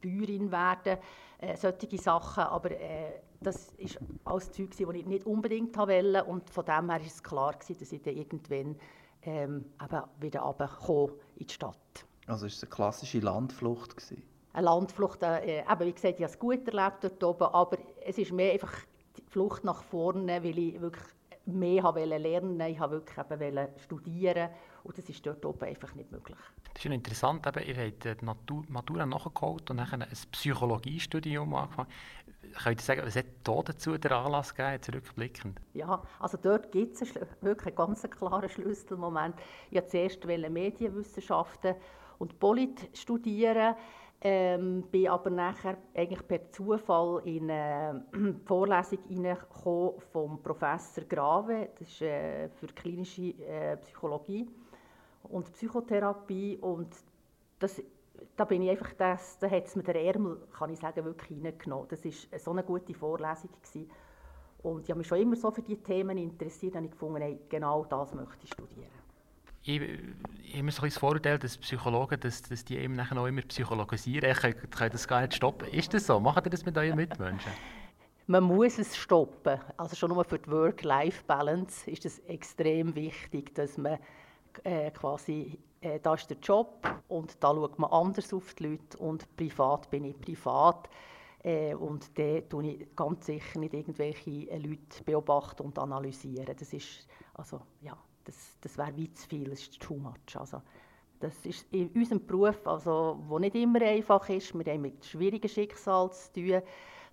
Bäuerin 0.00 0.50
werden, 0.50 0.98
äh, 1.42 1.56
solche 1.56 1.98
Sachen. 1.98 2.44
Aber 2.44 2.70
äh, 2.70 3.20
das 3.40 3.72
war 3.76 4.32
alles 4.32 4.52
Zeug, 4.52 4.70
das 4.70 4.80
ich 4.80 5.06
nicht 5.06 5.26
unbedingt 5.26 5.76
wollte. 5.76 6.24
Und 6.24 6.48
von 6.48 6.64
dem 6.64 6.90
her 6.90 7.00
war 7.00 7.06
es 7.06 7.22
klar, 7.22 7.52
gewesen, 7.52 7.78
dass 7.78 7.92
ich 7.92 8.02
dann 8.02 8.16
irgendwann 8.16 8.76
ähm, 9.22 9.64
eben 9.82 10.02
wieder 10.20 10.40
runterkomme 10.40 11.12
in 11.36 11.46
die 11.46 11.52
Stadt. 11.52 12.06
Also 12.26 12.42
war 12.42 12.48
es 12.48 12.62
eine 12.62 12.70
klassische 12.70 13.18
Landflucht? 13.18 13.96
Gewesen? 13.96 14.22
Eine 14.52 14.66
Landflucht, 14.66 15.22
äh, 15.22 15.60
eben, 15.60 15.80
wie 15.80 15.92
gesagt, 15.92 16.18
ich 16.18 16.24
habe 16.24 16.32
es 16.32 16.38
gut 16.38 16.68
erlebt 16.68 16.98
dort 17.02 17.24
oben, 17.24 17.54
aber 17.54 17.78
es 18.04 18.18
ist 18.18 18.32
mehr 18.32 18.52
einfach 18.52 18.72
die 19.16 19.22
Flucht 19.26 19.64
nach 19.64 19.82
vorne, 19.82 20.44
weil 20.44 20.58
ich 20.58 20.80
wirklich 20.80 21.04
mehr 21.46 21.82
wollte 21.82 22.04
lernen, 22.18 22.60
ich 22.60 22.78
wollte 22.78 23.40
wirklich 23.40 23.68
studieren 23.82 24.50
und 24.84 24.98
das 24.98 25.08
ist 25.08 25.24
dort 25.26 25.44
oben 25.44 25.64
einfach 25.64 25.94
nicht 25.94 26.10
möglich. 26.10 26.38
Das 26.64 26.78
ist 26.78 26.84
ja 26.84 26.92
interessant, 26.92 27.46
eben, 27.46 27.66
ihr 27.66 27.76
habt 27.76 28.04
die 28.04 28.72
Matura 28.72 29.06
nachgeholt 29.06 29.70
und 29.70 29.76
dann 29.76 30.02
ein 30.02 30.08
Psychologiestudium 30.32 31.54
angefangen. 31.54 31.88
Könnt 32.62 32.80
ihr 32.80 32.84
sagen, 32.84 33.02
was 33.04 33.16
hat 33.16 33.26
da 33.44 33.62
dazu 33.64 33.96
den 33.96 34.12
Anlass 34.12 34.54
gegeben, 34.54 34.82
zurückblickend? 34.82 35.60
Ja, 35.74 36.02
also 36.18 36.36
dort 36.36 36.72
gibt 36.72 37.00
es 37.00 37.14
wirklich 37.40 37.68
einen 37.68 37.76
ganz 37.76 38.02
klaren 38.02 38.48
Schlüsselmoment. 38.48 39.36
Ich 39.70 39.76
wollte 39.76 39.88
zuerst 39.88 40.24
Medienwissenschaften 40.26 41.76
und 42.18 42.38
Polit 42.38 42.90
studieren. 42.96 43.74
Ähm, 44.24 44.84
bin 44.92 45.08
aber 45.08 45.30
nachher 45.30 45.76
eigentlich 45.96 46.24
per 46.28 46.48
Zufall 46.52 47.22
in 47.24 47.50
eine 47.50 48.04
Vorlesung 48.44 49.00
vom 50.12 50.40
Professor 50.40 51.02
Grave, 51.04 51.70
das 51.76 51.88
ist 51.88 52.02
äh, 52.02 52.48
für 52.50 52.68
klinische 52.68 53.34
äh, 53.42 53.76
Psychologie 53.78 54.48
und 55.24 55.52
Psychotherapie 55.52 56.58
und 56.60 56.94
das, 57.58 57.82
da 58.36 58.44
bin 58.44 58.62
ich 58.62 58.70
einfach, 58.70 58.92
das, 58.94 59.38
da 59.38 59.48
hat 59.48 59.66
es 59.66 59.76
mir 59.76 59.82
der 59.82 60.02
Ärmel, 60.02 60.38
kann 60.52 60.70
ich 60.70 60.78
sagen, 60.78 61.04
wirklich 61.04 61.38
hineingenommen. 61.38 61.88
Das 61.88 62.04
war 62.04 62.38
so 62.38 62.50
eine 62.50 62.62
gute 62.62 62.94
Vorlesung 62.94 63.50
gewesen. 63.52 63.90
und 64.62 64.84
ich 64.84 64.90
habe 64.90 64.98
mich 64.98 65.06
schon 65.06 65.18
immer 65.18 65.36
so 65.36 65.50
für 65.50 65.62
diese 65.62 65.82
Themen 65.82 66.18
interessiert 66.18 66.74
und 66.76 66.84
ich 66.84 66.90
gefunden, 66.90 67.22
hey, 67.22 67.38
genau 67.48 67.84
das 67.84 68.14
möchte 68.14 68.44
ich 68.44 68.52
studieren. 68.52 68.90
Ich, 69.64 69.80
ich 69.80 69.90
habe 70.52 70.58
immer 70.58 70.72
so 70.72 70.82
ein 70.82 70.88
das 70.88 70.98
Vorurteil, 70.98 71.38
dass 71.38 71.56
Psychologen, 71.56 72.18
dass, 72.18 72.42
dass 72.42 72.64
die 72.64 72.78
eben 72.78 72.94
nachher 72.94 73.14
noch 73.14 73.26
immer 73.26 73.42
psychologisieren, 73.42 74.30
ich 74.30 74.38
kann, 74.38 74.54
kann 74.70 74.90
das 74.90 75.06
gar 75.06 75.20
nicht 75.20 75.34
stoppen. 75.34 75.68
Ist 75.68 75.94
das 75.94 76.06
so? 76.06 76.18
Macht 76.18 76.44
ihr 76.46 76.50
das 76.50 76.64
mit 76.64 76.76
euren 76.76 76.96
Mitmenschen? 76.96 77.52
Man 78.26 78.44
muss 78.44 78.78
es 78.78 78.96
stoppen. 78.96 79.60
Also 79.76 79.96
schon 79.96 80.10
nur 80.10 80.24
für 80.24 80.38
die 80.38 80.50
Work-Life-Balance 80.50 81.90
ist 81.90 82.06
es 82.06 82.20
extrem 82.20 82.94
wichtig, 82.94 83.54
dass 83.54 83.76
man 83.76 83.98
äh, 84.64 84.90
quasi, 84.90 85.58
äh, 85.80 85.98
da 86.00 86.14
ist 86.14 86.30
der 86.30 86.38
Job 86.38 86.86
und 87.08 87.36
da 87.42 87.54
schaut 87.54 87.78
man 87.78 87.90
anders 87.90 88.32
auf 88.32 88.54
die 88.54 88.68
Leute 88.68 88.98
und 88.98 89.36
privat 89.36 89.90
bin 89.90 90.04
ich 90.04 90.20
privat. 90.20 90.88
Äh, 91.42 91.74
und 91.74 92.16
dann 92.18 92.48
tue 92.48 92.66
ich 92.66 92.96
ganz 92.96 93.26
sicher 93.26 93.58
nicht 93.58 93.74
irgendwelche 93.74 94.48
äh, 94.50 94.58
Leute 94.58 95.02
beobachten 95.04 95.62
und 95.62 95.78
analysieren. 95.78 96.54
Das 96.56 96.72
ist, 96.72 97.08
also, 97.34 97.60
ja, 97.80 97.96
das, 98.24 98.56
das 98.60 98.78
wäre 98.78 98.96
weit 98.96 99.16
zu 99.16 99.28
viel, 99.28 99.50
das 99.50 99.62
ist 99.62 99.80
too 99.80 99.96
much. 99.96 100.36
Also, 100.36 100.62
das 101.18 101.34
ist 101.44 101.66
in 101.72 101.88
unserem 101.90 102.24
Beruf, 102.24 102.66
also, 102.66 103.18
wo 103.26 103.38
nicht 103.38 103.54
immer 103.56 103.80
einfach 103.82 104.28
ist, 104.28 104.54
wir 104.54 104.72
haben 104.72 104.82
mit 104.82 105.04
schwierigen 105.04 105.48
Schicksalen 105.48 106.12
zu 106.12 106.32
tun, 106.32 106.62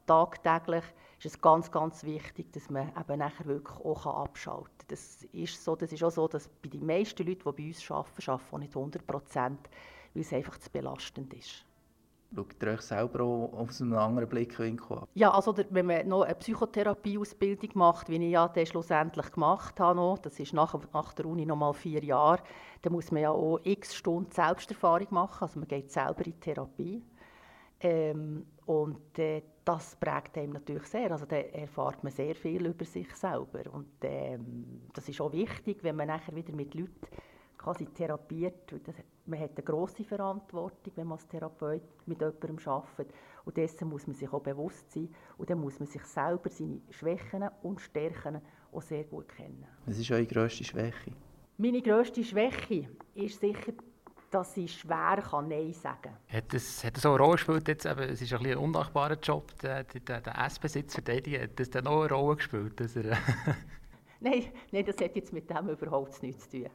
tagtäglich, 0.06 0.84
ist 1.20 1.26
es 1.26 1.42
ganz, 1.42 1.72
ganz 1.72 2.04
wichtig, 2.04 2.52
dass 2.54 2.70
man 2.70 2.92
eben 3.00 3.20
nachher 3.20 3.46
wirklich 3.46 3.78
auch 3.80 4.06
abschalten 4.06 4.78
kann. 4.78 4.79
Das 4.90 5.24
ist, 5.32 5.64
so, 5.64 5.76
das 5.76 5.94
ist 5.94 6.04
auch 6.04 6.12
so, 6.12 6.28
dass 6.28 6.48
bei 6.48 6.70
den 6.70 6.86
meisten 6.86 7.26
Leuten, 7.26 7.44
die 7.56 7.62
bei 7.62 7.68
uns 7.68 7.92
arbeiten, 7.92 8.32
arbeiten 8.32 8.56
auch 8.56 8.60
nicht 8.60 8.76
100 8.76 9.08
Prozent, 9.08 9.70
weil 10.14 10.22
es 10.22 10.34
einfach 10.34 10.58
zu 10.58 10.70
belastend 10.70 11.34
ist. 11.34 11.66
Schaut 12.36 12.62
ihr 12.62 12.68
euch 12.70 12.82
selber 12.82 13.24
auch 13.24 13.54
aus 13.54 13.82
einem 13.82 13.98
anderen 13.98 14.30
Blickwinkel 14.30 14.98
an? 15.00 15.08
Ja, 15.16 15.32
also 15.32 15.56
wenn 15.72 15.86
man 15.86 16.08
noch 16.08 16.22
eine 16.22 16.36
Psychotherapieausbildung 16.36 17.72
macht, 17.74 18.10
wie 18.10 18.24
ich 18.24 18.32
ja 18.32 18.48
dann 18.48 18.66
schlussendlich 18.68 19.32
gemacht 19.32 19.80
habe, 19.80 19.96
noch, 19.96 20.20
das 20.20 20.40
ist 20.40 20.54
nach, 20.54 20.76
nach 20.94 21.14
der 21.14 21.26
Uni 21.26 21.46
noch 21.46 21.56
mal 21.56 21.74
vier 21.74 22.04
Jahre, 22.04 22.44
dann 22.84 22.94
muss 22.94 23.12
man 23.12 23.24
ja 23.24 23.32
auch 23.32 23.60
x 23.64 23.96
Stunden 23.96 24.32
Selbsterfahrung 24.32 25.08
machen, 25.10 25.42
also 25.42 25.60
man 25.60 25.68
geht 25.68 25.92
selber 25.92 26.24
in 26.26 26.40
Therapie. 26.40 27.02
Ähm, 27.82 28.46
und 28.66 29.18
äh, 29.18 29.42
das 29.64 29.96
prägt 29.96 30.38
einem 30.38 30.54
natürlich 30.54 30.86
sehr. 30.86 31.12
Also 31.12 31.26
da 31.26 31.38
erfahrt 31.38 32.04
man 32.04 32.12
sehr 32.12 32.36
viel 32.36 32.66
über 32.66 32.86
sich 32.86 33.14
selber. 33.16 33.72
Und 33.72 33.88
ähm, 34.02 34.82
das 34.94 35.08
ist 35.10 35.22
auch 35.22 35.32
wichtig, 35.32 35.84
wenn 35.84 35.96
man 35.96 36.08
nachher 36.08 36.36
wieder 36.36 36.54
mit 36.54 36.74
Leuten 36.74 37.08
quasi 37.58 37.86
therapiert. 37.86 38.74
Das, 38.86 38.96
man 39.26 39.40
hat 39.40 39.52
eine 39.56 39.64
grosse 39.64 40.04
Verantwortung, 40.04 40.94
wenn 40.96 41.08
man 41.08 41.18
als 41.18 41.28
Therapeut 41.28 41.82
mit 42.06 42.20
jemandem 42.20 42.58
arbeitet. 42.66 43.14
Und 43.46 43.58
dessen 43.58 43.90
muss 43.90 44.08
man 44.08 44.16
sich 44.16 44.32
auch 44.32 44.42
bewusst 44.42 44.92
sein. 44.92 45.10
Und 45.38 45.50
dann 45.50 45.60
muss 45.60 45.80
man 45.80 45.88
sich 45.88 46.04
selber 46.04 46.50
seine 46.50 46.82
Schwächen 46.90 47.50
und 47.64 47.80
Stärken 47.80 48.42
auch 48.72 48.82
sehr 48.82 49.04
gut 49.04 49.30
kennen. 49.30 49.66
Was 49.86 49.98
ist 49.98 50.12
eure 50.12 50.26
grösste 50.26 50.64
Schwäche? 50.64 51.12
Meine 51.58 51.82
grösste 51.82 52.24
Schwäche 52.24 52.88
ist 53.16 53.40
sicher 53.40 53.74
dass 54.32 54.58
ich 54.58 54.80
schwer 54.80 55.24
kann 55.30 55.48
Nein 55.48 55.74
sagen 55.74 56.02
kann. 56.02 56.38
Hat 56.38 56.54
das, 56.54 56.84
hat 56.84 56.98
das 56.98 57.06
auch 57.06 57.16
eine 57.16 57.24
Rolle 57.24 57.34
gespielt? 57.34 57.68
Jetzt, 57.68 57.86
eben, 57.86 58.02
es 58.02 58.22
ist 58.22 58.34
ein, 58.34 58.46
ein 58.46 58.58
undankbarer 58.58 59.18
Job, 59.20 59.58
der, 59.62 59.84
der, 59.84 60.22
der 60.22 60.46
S-Besitz 60.46 60.94
verteidigen. 60.94 61.44
Hat 61.44 61.60
das 61.60 61.70
dann 61.70 61.88
auch 61.88 62.02
eine 62.02 62.14
Rolle 62.14 62.36
gespielt? 62.38 62.80
Dass 62.80 62.96
er 62.96 63.18
nein, 64.20 64.46
nein, 64.72 64.86
das 64.86 64.98
hat 64.98 65.16
jetzt 65.16 65.34
mit 65.34 65.50
dem 65.50 65.70
überhaupt 65.70 66.22
nichts 66.24 66.50
zu 66.50 66.62
tun. 66.64 66.70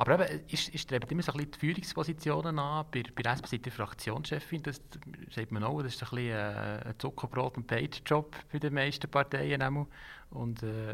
Aber 0.00 0.30
eben, 0.30 0.40
ist 0.48 0.78
strebt 0.78 1.12
immer 1.12 1.22
so 1.22 1.30
ein 1.32 1.36
bisschen 1.36 1.50
die 1.50 1.58
Führungspositionen 1.58 2.58
an. 2.58 2.86
Bei, 2.90 3.02
bei 3.14 3.30
SP 3.36 3.44
seid 3.44 3.66
ihr 3.66 3.72
Fraktionschefin, 3.72 4.62
das 4.62 4.80
sagt 5.30 5.52
man 5.52 5.62
auch, 5.62 5.82
das 5.82 5.94
ist 5.94 6.02
ein 6.02 6.08
bisschen 6.08 6.30
äh, 6.30 6.80
ein 6.86 6.94
Zuckerbrot- 6.98 7.58
und 7.58 7.66
Page-Job 7.66 8.34
bei 8.50 8.58
den 8.58 8.72
meisten 8.72 9.10
Parteien. 9.10 9.62
Auch. 9.62 9.86
Und 10.30 10.62
äh, 10.62 10.92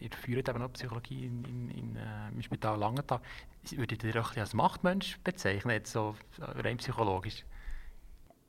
ihr 0.00 0.10
führt 0.20 0.48
eben 0.48 0.62
auch 0.62 0.72
Psychologie 0.72 1.26
in, 1.26 1.44
in, 1.44 1.70
in, 1.70 1.96
äh, 1.96 2.28
im 2.34 2.42
Spital 2.42 2.76
Langenthal. 2.76 3.20
Würdet 3.70 4.02
ihr 4.02 4.16
euch 4.16 4.36
als 4.36 4.52
Machtmensch 4.52 5.20
bezeichnen, 5.22 5.74
jetzt 5.74 5.92
so 5.92 6.16
rein 6.40 6.78
psychologisch? 6.78 7.44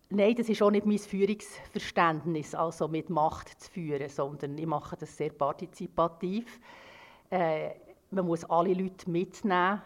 Nein, 0.09 0.33
das 0.33 0.49
ist 0.49 0.63
auch 0.63 0.71
nicht 0.71 0.87
mein 0.87 0.97
Führungsverständnis, 0.97 2.55
also 2.55 2.87
mit 2.87 3.11
Macht 3.11 3.49
zu 3.61 3.69
führen, 3.69 4.09
sondern 4.09 4.57
ich 4.57 4.65
mache 4.65 4.97
das 4.97 5.15
sehr 5.15 5.29
partizipativ. 5.29 6.59
Äh, 7.29 7.69
man 8.09 8.25
muss 8.25 8.43
alle 8.45 8.73
Leute 8.73 9.09
mitnehmen. 9.09 9.81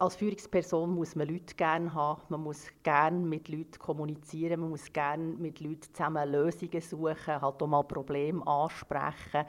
Als 0.00 0.14
Führungsperson 0.14 0.94
muss 0.94 1.16
man 1.16 1.26
Leute 1.26 1.56
gerne 1.56 1.92
haben, 1.92 2.22
man 2.28 2.44
muss 2.44 2.68
gerne 2.84 3.18
mit 3.18 3.48
Leuten 3.48 3.80
kommunizieren, 3.80 4.60
man 4.60 4.70
muss 4.70 4.92
gerne 4.92 5.24
mit 5.24 5.58
Leuten 5.58 5.92
zusammen 5.92 6.30
Lösungen 6.30 6.80
suchen, 6.80 7.42
halt 7.42 7.60
auch 7.60 7.66
mal 7.66 7.82
Probleme 7.82 8.46
ansprechen. 8.46 9.44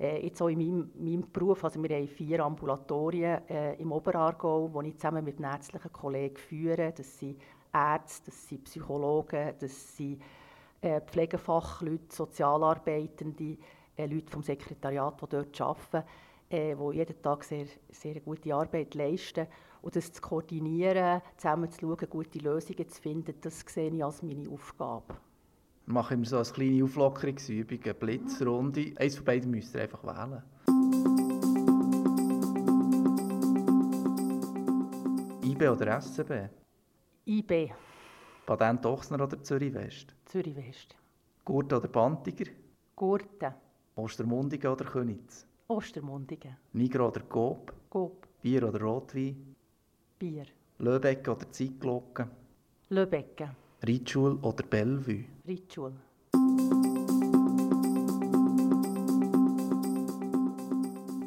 Äh, 0.00 0.26
jetzt 0.26 0.42
auch 0.42 0.48
in 0.48 0.58
meinem, 0.58 0.90
meinem, 0.98 1.32
Beruf, 1.32 1.62
also 1.62 1.80
wir 1.80 1.96
haben 1.96 2.08
vier 2.08 2.44
Ambulatorien 2.44 3.48
äh, 3.48 3.74
im 3.74 3.92
Oberaargau, 3.92 4.68
die 4.82 4.88
ich 4.88 4.96
zusammen 4.96 5.24
mit 5.24 5.38
ärztlichen 5.38 5.92
Kollegen 5.92 6.38
führe. 6.38 6.92
Das 6.92 7.16
sind 7.16 7.40
Ärzte, 7.72 8.32
das 8.32 8.48
sind 8.48 8.64
Psychologen, 8.64 9.54
das 9.60 9.96
sind 9.96 10.20
äh, 10.80 11.00
Pflegefachleute, 11.02 12.12
Sozialarbeitende, 12.12 13.58
äh, 13.96 14.06
Leute 14.06 14.32
vom 14.32 14.42
Sekretariat, 14.42 15.22
die 15.22 15.26
dort 15.28 15.60
arbeiten 15.60 16.02
äh, 16.50 16.74
die 16.74 16.96
jeden 16.96 17.22
Tag 17.22 17.44
sehr, 17.44 17.66
sehr 17.90 18.20
gute 18.20 18.54
Arbeit 18.54 18.94
leisten. 18.94 19.46
Und 19.84 19.94
das 19.96 20.10
zu 20.10 20.22
koordinieren, 20.22 21.20
zusammen 21.36 21.70
zu 21.70 21.80
schauen, 21.80 22.08
gute 22.08 22.38
Lösungen 22.38 22.88
zu 22.88 23.02
finden, 23.02 23.34
das 23.42 23.60
sehe 23.68 23.90
ich 23.90 24.02
als 24.02 24.22
meine 24.22 24.48
Aufgabe. 24.48 25.14
Wir 25.84 25.92
machen 25.92 26.14
immer 26.14 26.24
so 26.24 26.38
eine 26.38 26.46
kleine 26.46 26.84
Auflockerungsübung, 26.84 27.80
eine 27.84 27.92
Blitzrunde. 27.92 28.94
Eines 28.96 29.16
von 29.16 29.26
beiden 29.26 29.50
müsst 29.50 29.74
ihr 29.74 29.82
einfach 29.82 30.02
wählen. 30.02 30.42
IB 35.44 35.68
oder 35.68 36.00
SCB? 36.00 36.48
IB. 37.26 37.72
Patent 38.46 38.86
Ochsner 38.86 39.22
oder 39.22 39.42
Zürich 39.42 39.74
West? 39.74 40.14
Zürich 40.24 40.56
West. 40.56 40.96
Gurten 41.44 41.74
oder 41.74 41.88
Bantiger? 41.88 42.50
Gurten. 42.96 43.52
Ostermundigen 43.96 44.70
oder 44.72 44.86
Könitz? 44.86 45.46
Ostermundigen. 45.68 46.56
Nigro 46.72 47.08
oder 47.08 47.20
Coop? 47.20 47.74
Coop. 47.90 48.26
Bier 48.40 48.66
oder 48.66 48.80
Rotwein? 48.80 49.54
Bier. 50.24 50.46
Löbeck 50.78 51.28
oder 51.28 51.52
Zeitglocke? 51.52 52.26
Löbecken. 52.88 53.50
Ritschul 53.86 54.38
oder 54.40 54.64
Bellevue? 54.64 55.26
Ritschul. 55.46 55.92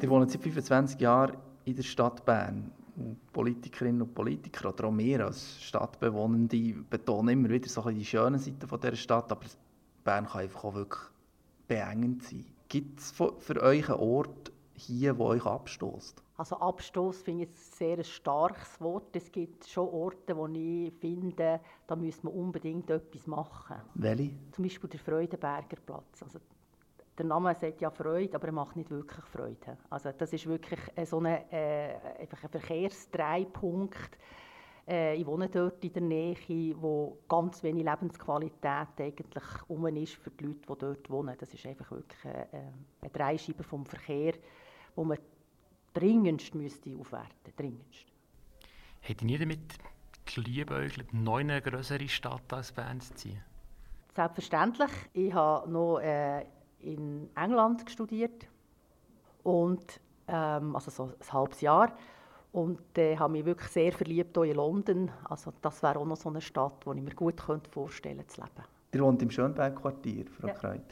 Ihr 0.02 0.10
wohnt 0.10 0.32
seit 0.32 0.42
25 0.42 1.00
Jahren 1.00 1.36
in 1.64 1.76
der 1.76 1.84
Stadt 1.84 2.24
Bern. 2.24 2.72
Politikerinnen 3.32 4.02
und 4.02 4.14
Politiker 4.16 4.70
oder 4.70 4.88
auch 4.88 4.98
wir 4.98 5.26
als 5.26 5.62
Stadtbewohnende 5.62 6.74
betonen 6.90 7.28
immer 7.28 7.50
wieder 7.50 7.68
so 7.68 7.88
die 7.88 8.04
schönen 8.04 8.40
Seiten 8.40 8.66
dieser 8.68 8.96
Stadt, 8.96 9.30
aber 9.30 9.46
Bern 10.02 10.26
kann 10.26 10.40
einfach 10.40 10.64
auch 10.64 10.74
wirklich 10.74 11.04
beengend 11.68 12.24
sein. 12.24 12.44
Gibt 12.68 12.98
es 12.98 13.12
für 13.12 13.62
euch 13.62 13.88
einen 13.88 14.00
Ort 14.00 14.50
hier, 14.78 15.14
der 15.14 15.26
euch 15.26 15.44
abstoßt? 15.44 16.22
Also 16.36 16.56
Abstoß 16.56 17.22
finde 17.22 17.44
ich 17.44 17.50
ein 17.50 17.54
sehr 17.54 18.04
starkes 18.04 18.80
Wort. 18.80 19.14
Es 19.14 19.30
gibt 19.30 19.66
schon 19.66 19.88
Orte, 19.88 20.36
wo 20.36 20.46
ich 20.46 20.92
finde, 21.00 21.60
da 21.86 21.96
müsste 21.96 22.26
man 22.26 22.34
unbedingt 22.34 22.88
etwas 22.90 23.26
machen. 23.26 23.76
Welche? 23.94 24.30
Zum 24.52 24.64
Beispiel 24.64 24.90
der 24.90 25.00
Freudenberger 25.00 25.76
Platz. 25.84 26.22
Also 26.22 26.38
der 27.18 27.26
Name 27.26 27.54
sagt 27.54 27.80
ja 27.80 27.90
Freude, 27.90 28.36
aber 28.36 28.46
er 28.46 28.52
macht 28.52 28.76
nicht 28.76 28.90
wirklich 28.90 29.24
Freude. 29.26 29.76
Also 29.90 30.12
das 30.16 30.32
ist 30.32 30.46
wirklich 30.46 30.80
so 31.04 31.18
eine, 31.18 31.50
äh, 31.50 32.20
einfach 32.20 32.44
ein 32.44 32.50
Verkehrsdreipunkt, 32.50 34.16
äh, 34.88 35.16
ich 35.16 35.26
wohne 35.26 35.48
dort 35.48 35.84
in 35.84 35.92
der 35.92 36.02
Nähe, 36.02 36.36
wo 36.80 37.18
ganz 37.28 37.62
wenig 37.62 37.84
Lebensqualität 37.84 38.88
eigentlich 38.98 39.44
um 39.68 39.86
ist 39.88 40.14
für 40.14 40.30
die 40.30 40.44
Leute, 40.44 40.60
die 40.60 40.78
dort 40.78 41.10
wohnen. 41.10 41.36
Das 41.38 41.52
ist 41.52 41.66
einfach 41.66 41.90
wirklich 41.90 42.24
äh, 42.24 42.46
eine 43.02 43.10
Dreischeibe 43.12 43.62
vom 43.62 43.84
Verkehr, 43.84 44.32
wo 44.98 45.04
man 45.04 45.18
dringendst 45.94 46.56
müsste 46.56 46.96
aufwerten 46.96 47.52
dringendst. 47.56 48.06
Hätte 49.00 49.24
nie 49.24 49.38
damit 49.38 49.60
geliebäugelt, 50.26 51.14
noch 51.14 51.36
eine 51.36 51.62
größere 51.62 52.08
Stadt 52.08 52.52
als 52.52 52.72
Bern 52.72 53.00
zu 53.00 53.14
ziehen? 53.14 53.40
Selbstverständlich. 54.16 54.90
Ich 55.12 55.32
habe 55.32 55.70
noch 55.70 56.00
äh, 56.00 56.44
in 56.80 57.30
England 57.36 57.88
studiert 57.88 58.48
und 59.44 60.00
ähm, 60.26 60.74
also 60.74 60.90
so 60.90 61.04
ein 61.04 61.32
halbes 61.32 61.60
Jahr 61.60 61.92
Und 62.50 62.98
äh, 62.98 63.16
habe 63.16 63.34
mich 63.34 63.44
wirklich 63.44 63.70
sehr 63.70 63.92
verliebt 63.92 64.36
in 64.36 64.54
London. 64.54 65.10
Also 65.24 65.52
das 65.62 65.80
wäre 65.80 66.00
auch 66.00 66.06
noch 66.06 66.16
so 66.16 66.28
eine 66.28 66.40
Stadt, 66.40 66.84
wo 66.84 66.92
ich 66.92 67.02
mir 67.02 67.14
gut 67.14 67.36
könnte 67.36 67.70
vorstellen 67.70 68.26
zu 68.26 68.40
leben. 68.40 68.64
Ihr 68.92 69.00
wohnt 69.00 69.22
im 69.22 69.30
Schönberg-Quartier, 69.30 70.26
Frau 70.26 70.48
Ja. 70.48 70.54
Kreut. 70.54 70.82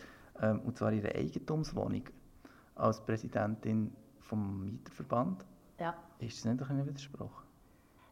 Ähm, 0.40 0.60
und 0.60 0.76
zwar 0.76 0.92
in 0.92 1.04
einer 1.04 1.16
Eigentumswohnung. 1.16 2.04
Als 2.76 3.00
Präsidentin 3.00 3.92
vom 4.20 4.64
Mieterverband. 4.64 5.44
Ja. 5.78 5.94
Ist 6.18 6.44
das 6.44 6.52
nicht 6.52 6.70
ein 6.70 6.86
Widerspruch? 6.86 7.42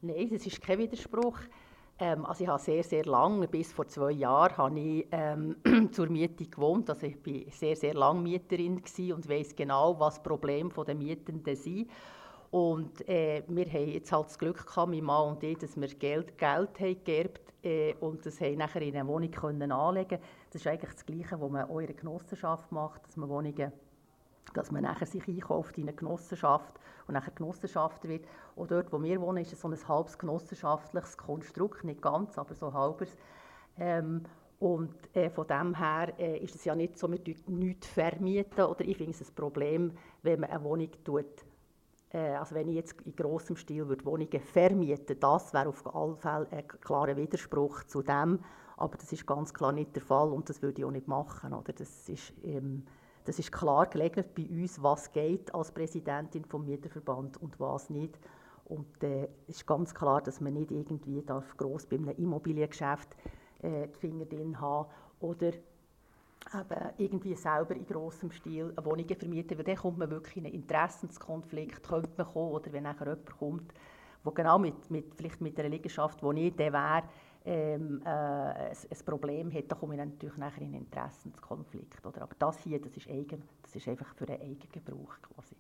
Nein, 0.03 0.29
das 0.31 0.47
ist 0.47 0.61
kein 0.61 0.79
Widerspruch. 0.79 1.39
Ähm, 1.99 2.27
also 2.27 2.45
ich 2.45 2.51
habe 2.51 2.61
sehr, 2.61 2.83
sehr 2.83 3.05
lange, 3.05 3.47
bis 3.47 3.73
vor 3.73 3.87
zwei 3.87 4.11
Jahren, 4.11 4.57
habe 4.57 4.81
ich 4.81 5.07
ähm, 5.13 5.57
zur 5.93 6.09
Miete 6.09 6.45
gewohnt. 6.45 6.91
Also 6.91 7.07
ich 7.07 7.25
war 7.25 7.53
sehr, 7.53 7.77
sehr 7.77 7.95
lange 7.95 8.21
Mieterin 8.21 8.83
und 9.13 9.29
weiß 9.29 9.55
genau, 9.55 9.99
was 9.99 10.17
die 10.17 10.29
Probleme 10.29 10.71
der 10.85 10.95
Mietenden 10.95 11.57
sind. 11.57 11.89
Und 12.51 13.09
äh, 13.09 13.43
wir 13.49 13.67
haben 13.67 13.89
jetzt 13.89 14.13
halt 14.13 14.27
das 14.27 14.39
Glück 14.39 14.67
gehabt, 14.67 14.91
mein 14.91 15.03
Mann 15.03 15.33
und 15.33 15.43
ich, 15.43 15.59
dass 15.59 15.77
wir 15.77 15.89
Geld, 15.89 16.39
Geld 16.39 16.79
haben 16.79 17.05
geerbt 17.05 17.53
äh, 17.65 17.95
und 17.95 18.25
das 18.25 18.41
haben 18.41 18.59
nachher 18.59 18.83
in 18.83 18.95
eine 18.95 19.09
Wohnung 19.09 19.31
können 19.31 19.73
anlegen. 19.73 20.19
Das 20.51 20.61
ist 20.61 20.67
eigentlich 20.67 20.93
das 20.93 21.05
Gleiche, 21.05 21.41
was 21.41 21.51
man 21.51 21.69
in 21.69 21.77
einer 21.77 21.93
Genossenschaft 21.93 22.71
macht, 22.71 23.07
dass 23.07 23.17
man 23.17 23.29
Wohnungen 23.29 23.73
dass 24.53 24.71
man 24.71 24.83
nachher 24.83 25.07
sich 25.07 25.27
einkauft 25.27 25.79
in 25.79 25.85
eine 25.85 25.97
Genossenschaft 25.97 26.79
und 27.07 27.15
nachher 27.15 27.33
Genossenschafter 27.33 28.09
wird. 28.09 28.27
Und 28.55 28.71
dort, 28.71 28.93
wo 28.93 29.03
wir 29.03 29.21
wohnen, 29.21 29.43
ist 29.43 29.53
es 29.53 29.61
so 29.61 29.69
ein 29.69 29.89
halbes 29.89 30.19
genossenschaftliches 30.19 31.17
Konstrukt, 31.17 31.85
nicht 31.85 32.03
ganz, 32.03 32.39
aber 32.39 32.55
so 32.55 32.73
halbes. 32.73 33.17
Ähm, 33.79 34.23
und 34.61 34.95
äh, 35.15 35.31
von 35.31 35.47
dem 35.47 35.75
her 35.75 36.13
äh, 36.19 36.39
ist 36.39 36.55
es 36.55 36.65
ja 36.65 36.75
nicht 36.75 36.99
so, 36.99 37.11
wir 37.11 37.21
nichts 37.49 37.89
vermieten. 37.89 38.65
Oder 38.65 38.85
ich 38.85 38.97
finde 38.97 39.13
es 39.13 39.21
ein 39.21 39.35
Problem, 39.35 39.93
wenn 40.23 40.41
man 40.41 40.51
eine 40.51 40.63
Wohnung 40.63 40.91
tut. 41.05 41.45
Äh, 42.11 42.35
also 42.37 42.55
wenn 42.55 42.69
ich 42.69 42.77
jetzt 42.77 43.01
in 43.03 43.15
grossem 43.15 43.57
Stil 43.57 43.89
würde 43.89 44.05
Wohnungen 44.05 44.41
vermieten 44.41 45.19
das 45.21 45.53
wäre 45.53 45.69
auf 45.69 45.95
alle 45.95 46.17
Fälle 46.17 46.47
ein 46.51 46.69
klarer 46.69 47.17
Widerspruch 47.17 47.85
zu 47.85 48.03
dem. 48.03 48.39
Aber 48.77 48.97
das 48.97 49.13
ist 49.13 49.27
ganz 49.27 49.53
klar 49.53 49.73
nicht 49.73 49.95
der 49.95 50.03
Fall 50.03 50.33
und 50.33 50.49
das 50.49 50.63
würde 50.63 50.81
ich 50.81 50.85
auch 50.85 50.91
nicht 50.91 51.09
machen. 51.09 51.53
Oder? 51.53 51.73
Das 51.73 52.09
ist, 52.09 52.33
ähm, 52.43 52.85
das 53.25 53.39
ist 53.39 53.53
klar 53.53 53.87
geregelt 53.87 54.35
bei 54.35 54.47
uns, 54.49 54.83
was 54.83 55.11
geht 55.13 55.55
als 55.55 55.73
Präsidentin 55.73 56.45
vom 56.45 56.65
Mieterverband 56.65 57.41
und 57.41 57.59
was 57.59 57.91
nicht. 57.91 58.19
Und 58.67 59.03
äh, 59.03 59.29
es 59.47 59.57
ist 59.57 59.67
ganz 59.67 59.95
klar, 59.95 60.23
dass 60.23 60.41
man 60.41 60.55
nicht 60.55 60.71
irgendwie 60.71 61.23
darf 61.23 61.57
gross 61.57 61.87
bei 61.87 61.97
einem 61.97 62.11
Immobiliengeschäft 62.11 63.09
äh, 63.63 63.89
die 63.89 63.99
Finger 63.99 64.25
drin 64.25 64.61
haben 64.61 64.91
oder 65.21 65.53
eben 66.53 66.91
irgendwie 66.99 67.35
selber 67.35 67.75
in 67.75 67.87
grossem 67.87 68.31
Stil 68.31 68.73
eine 68.77 68.85
Wohnung 68.85 69.07
vermieten, 69.09 69.57
weil 69.57 69.65
dann 69.65 69.77
kommt 69.77 69.99
man 69.99 70.11
wirklich 70.11 70.37
in 70.37 70.47
einen 70.47 70.55
Interessenskonflikt, 70.55 71.83
könnte 71.83 72.11
man 72.17 72.27
kommen, 72.27 72.53
oder 72.53 72.73
wenn 72.73 72.83
nachher 72.83 73.07
jemand 73.07 73.39
kommt, 73.39 73.75
wo 74.23 74.31
genau 74.31 74.59
mit, 74.59 74.91
mit, 74.91 75.15
vielleicht 75.15 75.41
mit 75.41 75.59
einer 75.59 75.71
Liegenschaft, 75.71 76.23
wo 76.23 76.33
ich 76.33 76.55
der 76.57 76.73
wäre, 76.73 77.05
ähm, 77.45 78.01
äh, 78.05 78.09
ein, 78.09 78.71
ein 78.73 79.05
Problem 79.05 79.53
hat, 79.53 79.71
dann 79.71 79.79
komme 79.79 79.95
ich 79.95 80.01
natürlich 80.01 80.37
nachher 80.37 80.63
in 80.63 80.69
einen 80.69 80.85
Interessenskonflikt. 80.85 82.05
Oder? 82.07 82.23
Aber 82.23 82.35
das 82.39 82.59
hier, 82.59 82.81
das 82.81 82.97
ist, 82.97 83.09
eigen, 83.09 83.43
das 83.63 83.77
ist 83.77 83.87
einfach 83.89 84.15
für 84.15 84.29
einen 84.29 84.41
Eigengebrauch 84.41 85.15
quasi. 85.23 85.55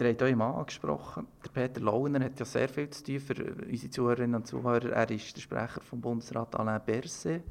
Ihr 0.00 0.08
habt 0.08 0.22
euren 0.22 0.38
Mann 0.38 0.54
angesprochen. 0.56 1.28
Der 1.44 1.50
Peter 1.50 1.80
Launer 1.80 2.24
hat 2.24 2.38
ja 2.38 2.44
sehr 2.44 2.68
viel 2.68 2.90
zu 2.90 3.04
tun 3.04 3.20
für 3.20 3.34
unsere 3.68 3.90
Zuhörerinnen 3.90 4.34
und 4.34 4.46
Zuhörer. 4.46 4.90
Er 4.90 5.10
ist 5.10 5.36
der 5.36 5.40
Sprecher 5.40 5.80
vom 5.80 6.00
Bundesrat 6.00 6.56
Alain 6.56 6.80
Berset. 6.84 7.42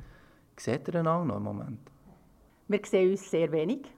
Seht 0.57 0.87
ihr 0.89 0.95
ihn 0.95 1.07
auch 1.07 1.23
noch 1.23 1.37
im 1.37 1.43
Moment? 1.43 1.79
Wir 2.67 2.81
sehen 2.85 3.11
uns 3.11 3.29
sehr 3.29 3.51
wenig, 3.51 3.91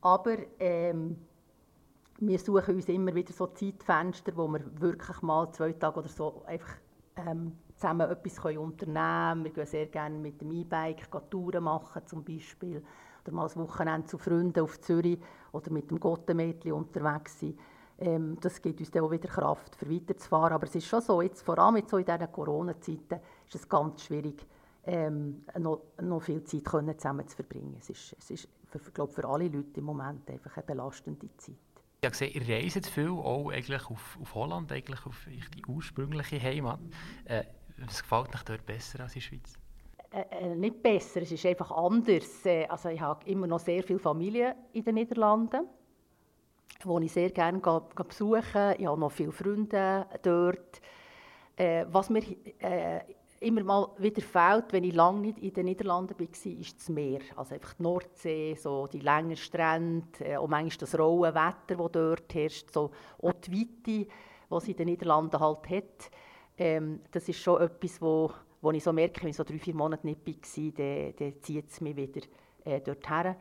aber 0.00 0.36
ähm, 0.58 1.16
wir 2.18 2.38
suchen 2.38 2.76
uns 2.76 2.88
immer 2.88 3.14
wieder 3.14 3.32
so 3.32 3.46
Zeitfenster, 3.48 4.36
wo 4.36 4.48
wir 4.48 4.60
wirklich 4.80 5.20
mal 5.22 5.50
zwei 5.52 5.72
Tage 5.72 5.98
oder 5.98 6.08
so 6.08 6.42
einfach 6.46 6.76
ähm, 7.16 7.52
zusammen 7.76 8.10
etwas 8.10 8.38
unternehmen 8.38 8.74
können. 8.78 9.44
Wir 9.44 9.52
gehen 9.52 9.66
sehr 9.66 9.86
gerne 9.86 10.18
mit 10.18 10.40
dem 10.40 10.52
E-Bike 10.52 11.08
Touren 11.30 11.64
machen 11.64 12.02
zum 12.06 12.24
Beispiel 12.24 12.82
oder 13.24 13.32
mal 13.32 13.48
ein 13.48 13.56
Wochenende 13.56 14.06
zu 14.06 14.18
Freunden 14.18 14.60
auf 14.60 14.80
Zürich 14.80 15.18
oder 15.52 15.70
mit 15.70 15.90
dem 15.90 15.98
Gottemädchen 15.98 16.72
unterwegs 16.72 17.40
sein. 17.40 17.58
Ähm, 17.98 18.36
das 18.40 18.60
gibt 18.60 18.80
uns 18.80 18.90
dann 18.90 19.04
auch 19.04 19.10
wieder 19.10 19.28
Kraft, 19.28 19.76
für 19.76 19.90
weiterzufahren. 19.90 20.52
Aber 20.52 20.66
es 20.66 20.74
ist 20.74 20.86
schon 20.86 21.00
so, 21.00 21.22
jetzt, 21.22 21.42
vor 21.42 21.58
allem 21.58 21.76
jetzt 21.76 21.90
so 21.90 21.98
in 21.98 22.04
diesen 22.04 22.32
Corona-Zeiten, 22.32 23.20
ist 23.46 23.54
es 23.54 23.68
ganz 23.68 24.04
schwierig, 24.04 24.46
ähm, 24.86 25.44
noch, 25.58 25.80
noch 26.02 26.20
viel 26.20 26.44
Zeit 26.44 26.64
können 26.64 26.98
zusammen 26.98 27.26
zu 27.26 27.36
verbringen. 27.36 27.76
Es 27.78 27.90
ist, 27.90 28.16
es 28.18 28.30
ist 28.30 28.48
für, 28.66 28.90
glaub, 28.90 29.14
für 29.14 29.26
alle 29.26 29.48
Leute 29.48 29.78
im 29.78 29.84
Moment 29.84 30.28
einfach 30.30 30.56
eine 30.56 30.66
belastende 30.66 31.28
Zeit. 31.36 31.54
Ich 32.00 32.06
habe 32.06 32.10
gesehen, 32.10 32.34
ihr 32.34 32.54
reist 32.54 32.86
viel, 32.88 33.08
auch 33.08 33.50
eigentlich 33.50 33.86
auf, 33.88 34.18
auf 34.20 34.34
Holland, 34.34 34.70
eigentlich 34.72 35.06
auf 35.06 35.26
die 35.26 35.64
ursprüngliche 35.66 36.38
Heimat. 36.38 36.80
Äh, 37.24 37.44
was 37.78 38.02
gefällt 38.02 38.34
euch 38.34 38.42
dort 38.42 38.66
besser 38.66 39.00
als 39.00 39.14
in 39.14 39.20
der 39.20 39.26
Schweiz? 39.26 39.58
Äh, 40.10 40.24
äh, 40.30 40.54
nicht 40.54 40.82
besser, 40.82 41.22
es 41.22 41.32
ist 41.32 41.44
einfach 41.44 41.70
anders. 41.72 42.46
Äh, 42.46 42.66
also 42.66 42.88
ich 42.88 43.00
habe 43.00 43.28
immer 43.28 43.46
noch 43.46 43.58
sehr 43.58 43.82
viele 43.82 43.98
Familien 43.98 44.54
in 44.72 44.84
den 44.84 44.94
Niederlanden, 44.94 45.66
wo 46.84 46.98
ich 47.00 47.12
sehr 47.12 47.30
gerne 47.30 47.58
ga, 47.60 47.82
ga 47.94 48.02
besuche. 48.04 48.76
Ich 48.78 48.86
habe 48.86 49.00
noch 49.00 49.10
viele 49.10 49.32
Freunde 49.32 50.06
dort. 50.22 50.80
Äh, 51.56 51.86
was 51.90 52.10
mir 52.10 52.22
äh, 52.60 53.00
immer 53.40 53.62
mal 53.62 53.88
wieder 53.98 54.22
fehlt, 54.22 54.72
wenn 54.72 54.84
ich 54.84 54.94
lange 54.94 55.20
nicht 55.20 55.38
in 55.38 55.52
den 55.52 55.66
Niederlanden 55.66 56.18
war, 56.18 56.26
ist 56.26 56.78
das 56.78 56.88
Meer. 56.88 57.20
Also 57.36 57.54
einfach 57.54 57.74
die 57.74 57.82
Nordsee, 57.82 58.54
so 58.54 58.86
die 58.86 59.00
langen 59.00 59.36
Strände, 59.36 60.06
äh, 60.20 60.36
und 60.36 60.50
manchmal 60.50 60.78
das 60.78 60.98
raue 60.98 61.34
Wetter, 61.34 61.76
das 61.76 61.92
dort 61.92 62.34
herrscht, 62.34 62.72
so 62.72 62.90
auch 63.20 63.32
die 63.32 63.52
Weite, 63.52 63.68
die 63.84 64.08
es 64.50 64.68
in 64.68 64.76
den 64.76 64.86
Niederlanden 64.86 65.38
halt 65.38 65.68
hat. 65.68 66.10
Ähm, 66.56 67.00
das 67.10 67.28
ist 67.28 67.40
schon 67.40 67.60
etwas, 67.62 68.00
wo, 68.00 68.30
wo 68.60 68.70
ich 68.70 68.82
so 68.84 68.92
merke, 68.92 69.22
wenn 69.22 69.30
ich 69.30 69.36
so 69.36 69.44
drei, 69.44 69.58
vier 69.58 69.74
Monate 69.74 70.06
nicht 70.06 70.26
war, 70.26 70.72
dann, 70.76 71.14
dann 71.18 71.42
zieht 71.42 71.68
es 71.70 71.80
mich 71.80 71.96
wieder 71.96 72.22
äh, 72.64 72.80
dorthin. 72.80 73.34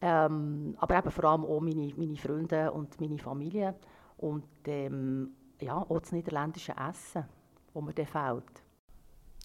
Ähm, 0.00 0.76
aber 0.78 0.98
eben 0.98 1.10
vor 1.10 1.24
allem 1.24 1.44
auch 1.44 1.60
meine, 1.60 1.92
meine 1.96 2.16
Freunde 2.16 2.70
und 2.72 3.00
meine 3.00 3.18
Familie. 3.18 3.74
Und 4.18 4.44
ähm, 4.66 5.30
ja, 5.60 5.76
auch 5.76 6.00
das 6.00 6.12
niederländische 6.12 6.72
Essen, 6.72 7.24
das 7.74 7.82
mir 7.82 7.92
dann 7.92 8.06
fehlt. 8.06 8.62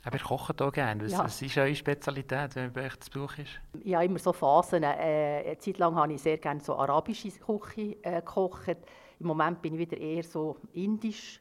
Aber 0.06 0.18
ihr 0.18 0.24
kocht 0.24 0.62
auch 0.62 0.72
gerne. 0.72 1.06
Was, 1.06 1.12
Ja. 1.12 1.24
was 1.24 1.42
ist 1.42 1.58
eure 1.58 1.74
Spezialität, 1.74 2.56
wenn 2.56 2.66
man 2.66 2.74
bei 2.74 2.86
euch 2.86 3.00
zu 3.00 3.10
Besuch 3.10 3.38
ist? 3.38 3.62
Habe 3.94 4.06
immer 4.06 4.20
so 4.20 4.34
Phasen. 4.34 4.84
Äh, 4.84 5.44
eine 5.46 5.58
Zeit 5.58 5.78
lang 5.78 5.96
habe 5.96 6.14
ich 6.14 6.22
sehr 6.22 6.38
gerne 6.38 6.60
so 6.60 6.76
arabische 6.76 7.30
Küche 7.32 7.98
äh, 8.04 8.16
gekocht. 8.20 8.78
Im 9.20 9.28
Moment 9.28 9.62
bin 9.62 9.74
ich 9.76 9.80
wieder 9.80 9.98
eher 9.98 10.24
so 10.24 10.58
indisch. 10.74 11.40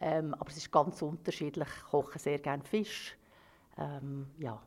Ähm, 0.00 0.34
aber 0.34 0.50
es 0.50 0.56
ist 0.56 0.70
ganz 0.70 1.00
unterschiedlich. 1.02 1.68
Ich 1.68 1.84
koche 1.84 2.18
sehr 2.18 2.38
gerne 2.38 2.62
Fisch. 2.64 3.16
Ähm, 3.78 4.26
ja. 4.38 4.60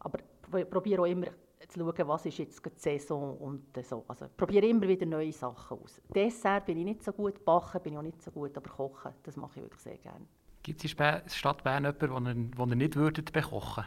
Aber 0.00 0.18
ich 0.58 0.68
probiere 0.70 1.02
auch 1.02 1.06
immer 1.06 1.26
zu 1.68 1.80
schauen, 1.80 2.08
was 2.08 2.26
ist 2.26 2.38
jetzt 2.38 2.64
die 2.64 2.70
Saison 2.76 3.36
und 3.38 3.76
äh, 3.76 3.82
so. 3.82 4.04
Also 4.08 4.26
ich 4.26 4.36
probiere 4.36 4.66
immer 4.66 4.86
wieder 4.88 5.06
neue 5.06 5.32
Sachen 5.32 5.78
aus. 5.78 6.00
Dessert 6.14 6.66
bin 6.66 6.78
ich 6.78 6.84
nicht 6.84 7.02
so 7.02 7.12
gut, 7.12 7.44
backen 7.44 7.82
bin 7.82 7.92
ich 7.94 7.98
auch 7.98 8.02
nicht 8.02 8.22
so 8.22 8.30
gut, 8.30 8.56
aber 8.56 8.70
kochen, 8.70 9.12
das 9.22 9.36
mache 9.36 9.58
ich 9.60 9.62
wirklich 9.62 9.82
sehr 9.82 9.98
gerne. 9.98 10.24
Gibt 10.62 10.80
es 10.80 10.84
in 10.84 10.90
Spe- 10.90 11.22
Stadt 11.26 11.62
Bern 11.64 11.84
jemanden, 11.84 12.24
den 12.24 12.50
ihr, 12.50 12.66
den 12.66 12.70
ihr 12.70 12.76
nicht 12.76 12.96
würdet 12.96 13.32
bekochen 13.32 13.84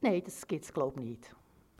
Nein, 0.00 0.22
das 0.24 0.46
gibt 0.46 0.64
es 0.64 0.72
glaube 0.72 1.00
ich 1.00 1.06
nicht. 1.06 1.36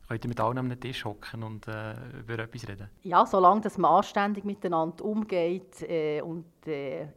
Könnt 0.08 0.24
ihr 0.24 0.28
mit 0.28 0.40
allen 0.40 0.58
an 0.58 0.66
einem 0.66 0.80
Tisch 0.80 1.04
hocken 1.04 1.42
und 1.42 1.66
äh, 1.66 1.94
über 2.20 2.38
etwas 2.38 2.68
reden? 2.68 2.88
Ja, 3.02 3.26
solange 3.26 3.62
dass 3.62 3.76
man 3.76 3.90
anständig 3.90 4.44
miteinander 4.44 5.04
umgeht 5.04 5.82
äh, 5.82 6.20
und 6.20 6.46
äh, 6.66 7.08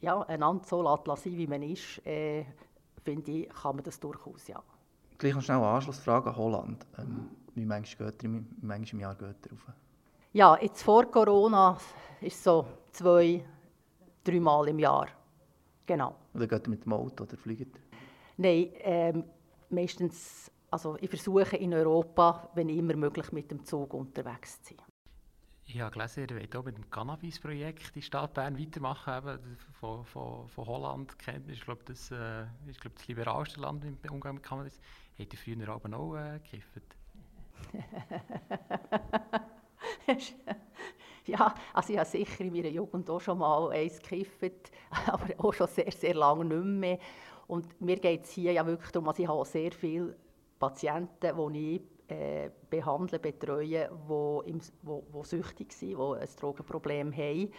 ja, 0.00 0.20
einander 0.22 0.64
so 0.64 0.82
lässt, 0.82 1.24
sein, 1.24 1.36
wie 1.36 1.46
man 1.46 1.62
ist, 1.62 2.04
äh, 2.06 2.44
finde 3.04 3.30
ich, 3.30 3.48
kann 3.48 3.76
man 3.76 3.84
das 3.84 3.98
durchaus, 3.98 4.46
ja. 4.46 4.62
Gleich 5.18 5.34
noch 5.34 5.42
schnell 5.42 5.58
eine 5.58 5.66
Anschlussfrage 5.66 6.30
an 6.30 6.36
Holland. 6.36 6.86
Ähm, 6.98 7.28
wie 7.54 7.64
manchmal 7.64 8.10
geht 8.10 8.22
ihr 8.22 8.28
im, 8.28 8.46
wie 8.60 8.66
manchmal 8.66 8.92
im 8.92 9.00
Jahr 9.00 9.14
geht 9.14 9.46
ihr 9.46 9.52
rauf? 9.52 9.74
Ja, 10.32 10.58
jetzt 10.60 10.82
vor 10.82 11.10
Corona 11.10 11.76
ist 12.20 12.36
es 12.36 12.44
so 12.44 12.66
zwei, 12.92 13.44
dreimal 14.24 14.68
im 14.68 14.78
Jahr. 14.78 15.08
Genau. 15.86 16.14
Oder 16.34 16.46
geht 16.46 16.66
ihr 16.66 16.70
mit 16.70 16.84
dem 16.84 16.92
Auto 16.92 17.24
oder 17.24 17.36
fliegt 17.36 17.76
ihr? 17.76 17.82
Nein, 18.36 18.70
ähm, 18.78 19.24
meistens, 19.70 20.50
also 20.72 20.96
ich 21.00 21.10
versuche 21.10 21.56
in 21.56 21.74
Europa, 21.74 22.48
wenn 22.54 22.70
immer 22.70 22.96
möglich, 22.96 23.30
mit 23.30 23.50
dem 23.50 23.62
Zug 23.64 23.92
unterwegs 23.92 24.62
zu 24.62 24.74
sein. 24.74 24.86
Ich 25.66 25.78
habe 25.80 25.92
gelesen, 25.92 26.26
ihr 26.28 26.36
wollt 26.36 26.56
auch 26.56 26.64
mit 26.64 26.76
dem 26.76 26.90
Cannabis-Projekt 26.90 27.94
in 27.94 28.02
Stadt 28.02 28.34
Bern 28.34 28.58
weitermachen. 28.58 29.28
Eben, 29.28 29.56
von, 29.78 30.04
von, 30.04 30.48
von 30.48 30.66
Holland 30.66 31.16
kennt 31.18 31.46
man, 31.46 31.54
ich 31.54 31.62
glaube, 31.62 31.82
das 31.84 32.10
äh, 32.10 32.42
ist 32.66 32.80
glaub, 32.80 32.96
das 32.96 33.06
liberalste 33.06 33.60
Land 33.60 33.84
im 33.84 33.96
Umgang 34.10 34.34
mit 34.34 34.42
Cannabis. 34.42 34.80
Ihr 35.18 35.26
früher 35.36 35.68
aber 35.68 35.96
auch 35.96 36.16
äh, 36.16 36.40
gekifft? 36.40 36.82
ja, 41.26 41.54
also 41.74 41.92
ich 41.92 41.98
habe 41.98 42.08
sicher 42.08 42.40
in 42.40 42.52
meiner 42.52 42.68
Jugend 42.68 43.10
auch 43.10 43.20
schon 43.20 43.38
mal 43.38 43.70
eins 43.70 44.00
gekifft, 44.00 44.72
aber 45.06 45.28
auch 45.38 45.52
schon 45.52 45.68
sehr, 45.68 45.92
sehr 45.92 46.14
lange 46.14 46.46
nicht 46.46 46.64
mehr. 46.64 46.98
Und 47.46 47.80
mir 47.80 47.96
geht 47.96 48.24
es 48.24 48.30
hier 48.30 48.52
ja 48.52 48.66
wirklich 48.66 48.90
darum, 48.90 49.08
also 49.08 49.22
ich 49.22 49.28
habe 49.28 49.38
auch 49.38 49.46
sehr 49.46 49.72
viele 49.72 50.16
Patienten, 50.62 51.52
die 51.52 51.74
ich 51.74 51.82
äh, 52.08 52.50
behandle, 52.70 53.18
betreue, 53.18 53.90
die, 53.90 54.50
im, 54.50 54.60
wo, 54.82 55.02
wo 55.10 55.24
süchtig 55.24 55.72
sind, 55.72 55.98
die 55.98 56.20
ein 56.20 56.28
Drogenproblem 56.38 57.12
haben. 57.12 57.52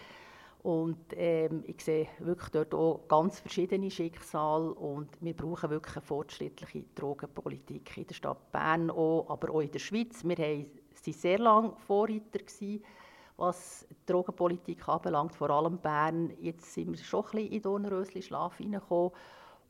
Und 0.62 0.96
ähm, 1.12 1.62
ich 1.66 1.84
sehe 1.84 2.08
wirklich 2.20 2.48
dort 2.48 2.72
auch 2.72 3.06
ganz 3.06 3.40
verschiedene 3.40 3.90
Schicksale 3.90 4.72
und 4.72 5.10
wir 5.20 5.36
brauchen 5.36 5.68
wirklich 5.68 5.96
eine 5.96 6.06
fortschrittliche 6.06 6.84
Drogenpolitik 6.94 7.98
in 7.98 8.06
der 8.06 8.14
Stadt 8.14 8.50
Bern, 8.50 8.90
auch, 8.90 9.26
aber 9.28 9.52
auch 9.52 9.60
in 9.60 9.70
der 9.70 9.80
Schweiz. 9.80 10.24
Wir 10.24 10.38
waren 10.38 10.66
sehr 10.94 11.38
lange 11.38 11.74
Vorreiter, 11.86 12.38
gewesen, 12.38 12.82
was 13.36 13.86
die 13.90 14.06
Drogenpolitik 14.10 14.88
anbelangt, 14.88 15.34
vor 15.34 15.50
allem 15.50 15.76
Bern. 15.76 16.32
Jetzt 16.40 16.72
sind 16.72 16.90
wir 16.92 17.04
schon 17.04 17.26
ein 17.26 17.30
bisschen 17.32 17.52
in 17.52 17.62
Dornröschen 17.62 18.22
Schlaf 18.22 18.56
hineingekommen. 18.56 19.12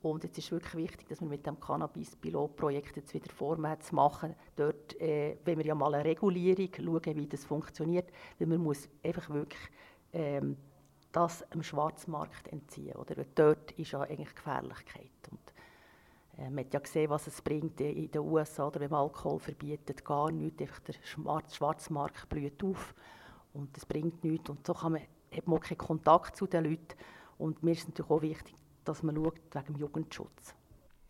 Und 0.05 0.23
jetzt 0.23 0.37
ist 0.37 0.53
wirklich 0.53 0.75
wichtig, 0.75 1.09
dass 1.09 1.23
wir 1.23 1.29
mit 1.29 1.47
dem 1.47 1.59
Cannabis-Pilotprojekt 1.59 2.97
jetzt 2.97 3.15
wieder 3.15 3.33
vorwärts 3.33 3.91
machen. 3.91 4.35
Dort, 4.55 5.01
äh, 5.01 5.39
wenn 5.47 5.57
wir 5.57 5.65
ja 5.65 5.75
mal 5.75 5.95
eine 5.95 6.05
Regulierung 6.05 6.69
schauen, 6.77 7.17
wie 7.17 7.27
das 7.27 7.47
funktioniert, 7.47 8.11
weil 8.39 8.49
man 8.49 8.59
muss 8.59 8.87
einfach 9.03 9.31
wirklich 9.31 9.63
ähm, 10.13 10.59
das 11.11 11.43
dem 11.55 11.63
Schwarzmarkt 11.63 12.49
entziehen. 12.49 12.97
Oder? 12.97 13.17
Weil 13.17 13.29
dort 13.35 13.73
ist 13.73 13.93
ja 13.93 14.03
eigentlich 14.03 14.35
Gefährlichkeit. 14.35 15.11
Und, 15.31 15.41
äh, 16.37 16.51
man 16.51 16.67
hat 16.67 16.75
ja 16.75 16.81
gesehen, 16.81 17.09
was 17.09 17.27
es 17.27 17.41
bringt 17.41 17.81
in 17.81 18.11
den 18.11 18.21
USA, 18.21 18.67
oder 18.67 18.81
wenn 18.81 18.91
man 18.91 19.01
Alkohol 19.01 19.39
verbietet, 19.39 20.05
gar 20.05 20.31
nichts. 20.31 20.61
Einfach 20.61 20.81
der 20.81 20.95
Schwarzmarkt 21.51 22.29
blüht 22.29 22.63
auf 22.63 22.95
und 23.55 23.75
es 23.75 23.87
bringt 23.87 24.23
nichts. 24.23 24.51
Und 24.51 24.67
so 24.67 24.75
kann 24.75 24.93
man, 24.93 25.01
hat 25.35 25.47
man 25.47 25.59
auch 25.59 25.63
keinen 25.63 25.79
Kontakt 25.79 26.37
zu 26.37 26.47
den 26.47 26.65
Leuten. 26.65 26.95
Und 27.39 27.63
mir 27.63 27.73
ist 27.73 27.89
natürlich 27.89 28.11
auch 28.11 28.21
wichtig, 28.21 28.55
dass 28.85 29.03
man 29.03 29.17
schaut 29.17 29.41
wegen 29.53 29.67
dem 29.67 29.77
Jugendschutz. 29.77 30.55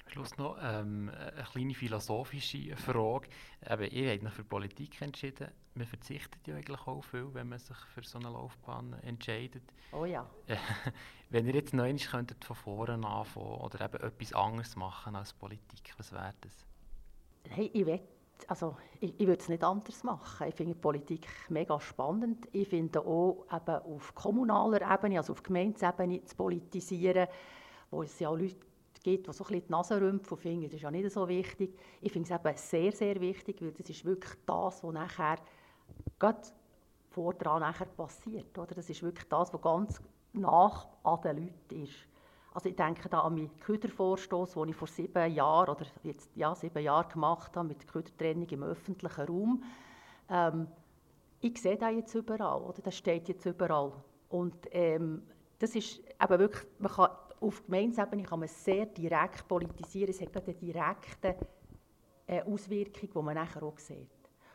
Schluss 0.06 0.37
noch 0.37 0.56
ähm, 0.62 1.10
eine 1.10 1.44
kleine 1.44 1.74
philosophische 1.74 2.76
Frage. 2.76 3.28
Eben, 3.68 3.90
ihr 3.90 4.12
habt 4.12 4.24
euch 4.24 4.32
für 4.32 4.44
Politik 4.44 5.02
entschieden. 5.02 5.48
Man 5.74 5.87
verzichtet 5.87 6.46
ja 6.46 6.54
eigentlich 6.54 6.87
auch 6.87 7.02
viel, 7.02 7.32
wenn 7.32 7.48
man 7.48 7.58
sich 7.58 7.76
für 7.94 8.04
so 8.04 8.18
eine 8.18 8.28
Laufbahn 8.28 8.92
entscheidet. 9.02 9.64
Oh 9.92 10.04
ja. 10.04 10.28
wenn 11.30 11.46
ihr 11.46 11.54
jetzt 11.54 11.74
neu 11.74 11.92
könntet 11.96 12.44
von 12.44 12.54
vorne 12.54 12.94
anfangen 13.04 13.46
oder 13.46 13.84
eben 13.84 14.04
etwas 14.04 14.32
anderes 14.34 14.76
machen 14.76 15.16
als 15.16 15.32
Politik, 15.32 15.94
was 15.96 16.12
wäre 16.12 16.34
das? 16.42 16.64
Hey, 17.48 17.70
ich 17.72 17.84
will 17.84 18.00
also 18.48 18.76
ich, 19.00 19.14
ich 19.18 19.26
würde 19.26 19.40
es 19.40 19.48
nicht 19.48 19.62
anders 19.62 20.02
machen. 20.02 20.48
Ich 20.48 20.54
finde 20.54 20.74
Politik 20.74 21.26
mega 21.48 21.78
spannend. 21.80 22.48
Ich 22.52 22.68
finde 22.68 23.00
auch 23.00 23.46
eben 23.52 23.76
auf 23.76 24.14
kommunaler 24.14 24.92
Ebene, 24.92 25.18
also 25.18 25.32
auf 25.32 25.42
Gemeindesebene 25.42 26.24
zu 26.24 26.37
politisieren, 26.37 27.28
wo 27.94 28.02
es 28.02 28.18
ja 28.18 28.28
auch 28.28 28.37
Leute 28.37 28.57
gibt, 29.02 29.28
die 29.28 29.33
so 29.33 29.44
ein 29.44 29.48
bisschen 29.48 29.66
die 29.66 29.72
Nase 29.72 30.00
rümpfen 30.00 30.35
und 30.35 30.40
finden, 30.40 30.64
das 30.64 30.74
ist 30.74 30.83
ja 30.83 30.90
nicht 30.90 31.11
so 31.11 31.28
wichtig. 31.28 31.76
Ich 32.00 32.12
finde 32.12 32.33
es 32.33 32.40
eben 32.40 32.57
sehr, 32.57 32.92
sehr 32.92 33.20
wichtig, 33.20 33.61
weil 33.61 33.72
das 33.72 33.88
ist 33.88 34.04
wirklich 34.04 34.35
das, 34.46 34.83
was 34.83 34.92
nachher 34.92 35.37
gerade 36.18 36.40
vordran 37.11 37.61
nachher 37.61 37.87
passiert. 37.87 38.59
Oder? 38.59 38.74
Das 38.74 38.90
ist 38.90 39.02
wirklich 39.02 39.28
das, 39.28 39.52
was 39.52 39.61
ganz 39.61 40.00
nach 40.33 40.88
an 41.02 41.20
den 41.22 41.37
Leuten 41.37 41.85
ist. 41.85 41.94
Also 42.52 42.68
ich 42.68 42.76
denke 42.76 43.09
da 43.09 43.20
an 43.20 43.35
meinen 43.35 43.57
Ködervorstoß, 43.59 44.52
den 44.52 44.68
ich 44.68 44.76
vor 44.76 44.88
sieben 44.88 45.33
Jahren 45.33 45.70
oder 45.70 45.87
jetzt 46.02 46.30
ja 46.37 46.54
sieben 46.54 46.83
Jahren 46.83 47.09
gemacht 47.09 47.57
habe 47.57 47.68
mit 47.68 47.83
der 47.83 47.88
Ködertrennung 47.88 48.48
im 48.48 48.62
öffentlichen 48.62 49.26
Raum. 49.26 49.64
Ähm, 50.28 50.68
ich 51.40 51.61
sehe 51.61 51.76
das 51.76 51.92
jetzt 51.92 52.14
überall, 52.14 52.62
oder? 52.62 52.80
Das 52.80 52.96
steht 52.96 53.28
jetzt 53.28 53.44
überall. 53.44 53.92
Und 54.28 54.54
ähm, 54.70 55.22
das 55.59 55.74
ist 55.74 55.98
eben 55.98 56.38
wirklich, 56.38 56.64
man 56.78 56.92
kann 56.92 57.11
auf 57.44 57.64
Gemeinsebene 57.64 58.22
kann 58.22 58.40
man 58.40 58.48
sehr 58.48 58.87
direkt 58.87 59.46
politisieren. 59.46 60.11
Es 60.11 60.20
hat 60.20 60.37
eine 60.37 60.54
direkte 60.54 61.37
äh, 62.26 62.42
Auswirkung, 62.42 63.11
die 63.14 63.22
man 63.22 63.35
nachher 63.35 63.62
auch 63.62 63.78
sieht. 63.78 64.11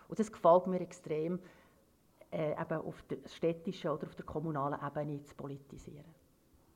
Und 0.08 0.20
das 0.20 0.32
gefällt 0.32 0.68
mir 0.68 0.82
extrem, 0.82 1.40
äh, 2.32 2.52
eben 2.52 2.82
auf 2.82 3.02
der 3.04 3.18
städtischen 3.28 3.92
oder 3.92 4.08
auf 4.08 4.16
der 4.16 4.26
kommunalen 4.26 4.80
Ebene 4.86 5.24
zu 5.24 5.36
politisieren. 5.36 6.06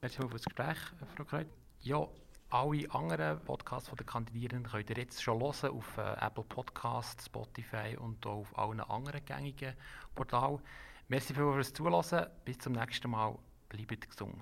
Merci 0.02 0.22
für 0.22 0.30
das 0.30 0.44
Gespräch, 0.44 0.78
Frau 1.16 1.24
Kreuz. 1.24 1.48
Ja, 1.82 2.08
alle 2.50 2.92
anderen 2.92 3.40
Podcasts 3.40 3.90
der 3.90 4.06
Kandidierenden 4.06 4.72
könnt 4.72 4.90
ihr 4.90 4.98
jetzt 4.98 5.24
schon 5.24 5.42
hören 5.42 5.72
auf 5.72 5.98
äh, 5.98 6.26
Apple 6.26 6.44
Podcasts, 6.44 7.26
Spotify 7.26 7.98
und 8.00 8.26
auch 8.28 8.42
auf 8.42 8.58
allen 8.58 8.80
anderen 8.82 9.26
gängigen 9.26 9.74
Portalen. 10.14 10.60
Merci 11.08 11.34
für 11.34 11.52
fürs 11.54 11.74
Zuhören. 11.74 12.28
Bis 12.46 12.60
zum 12.60 12.74
nächsten 12.74 13.10
Mal. 13.10 13.38
Bleibt 13.70 14.08
gesund. 14.08 14.36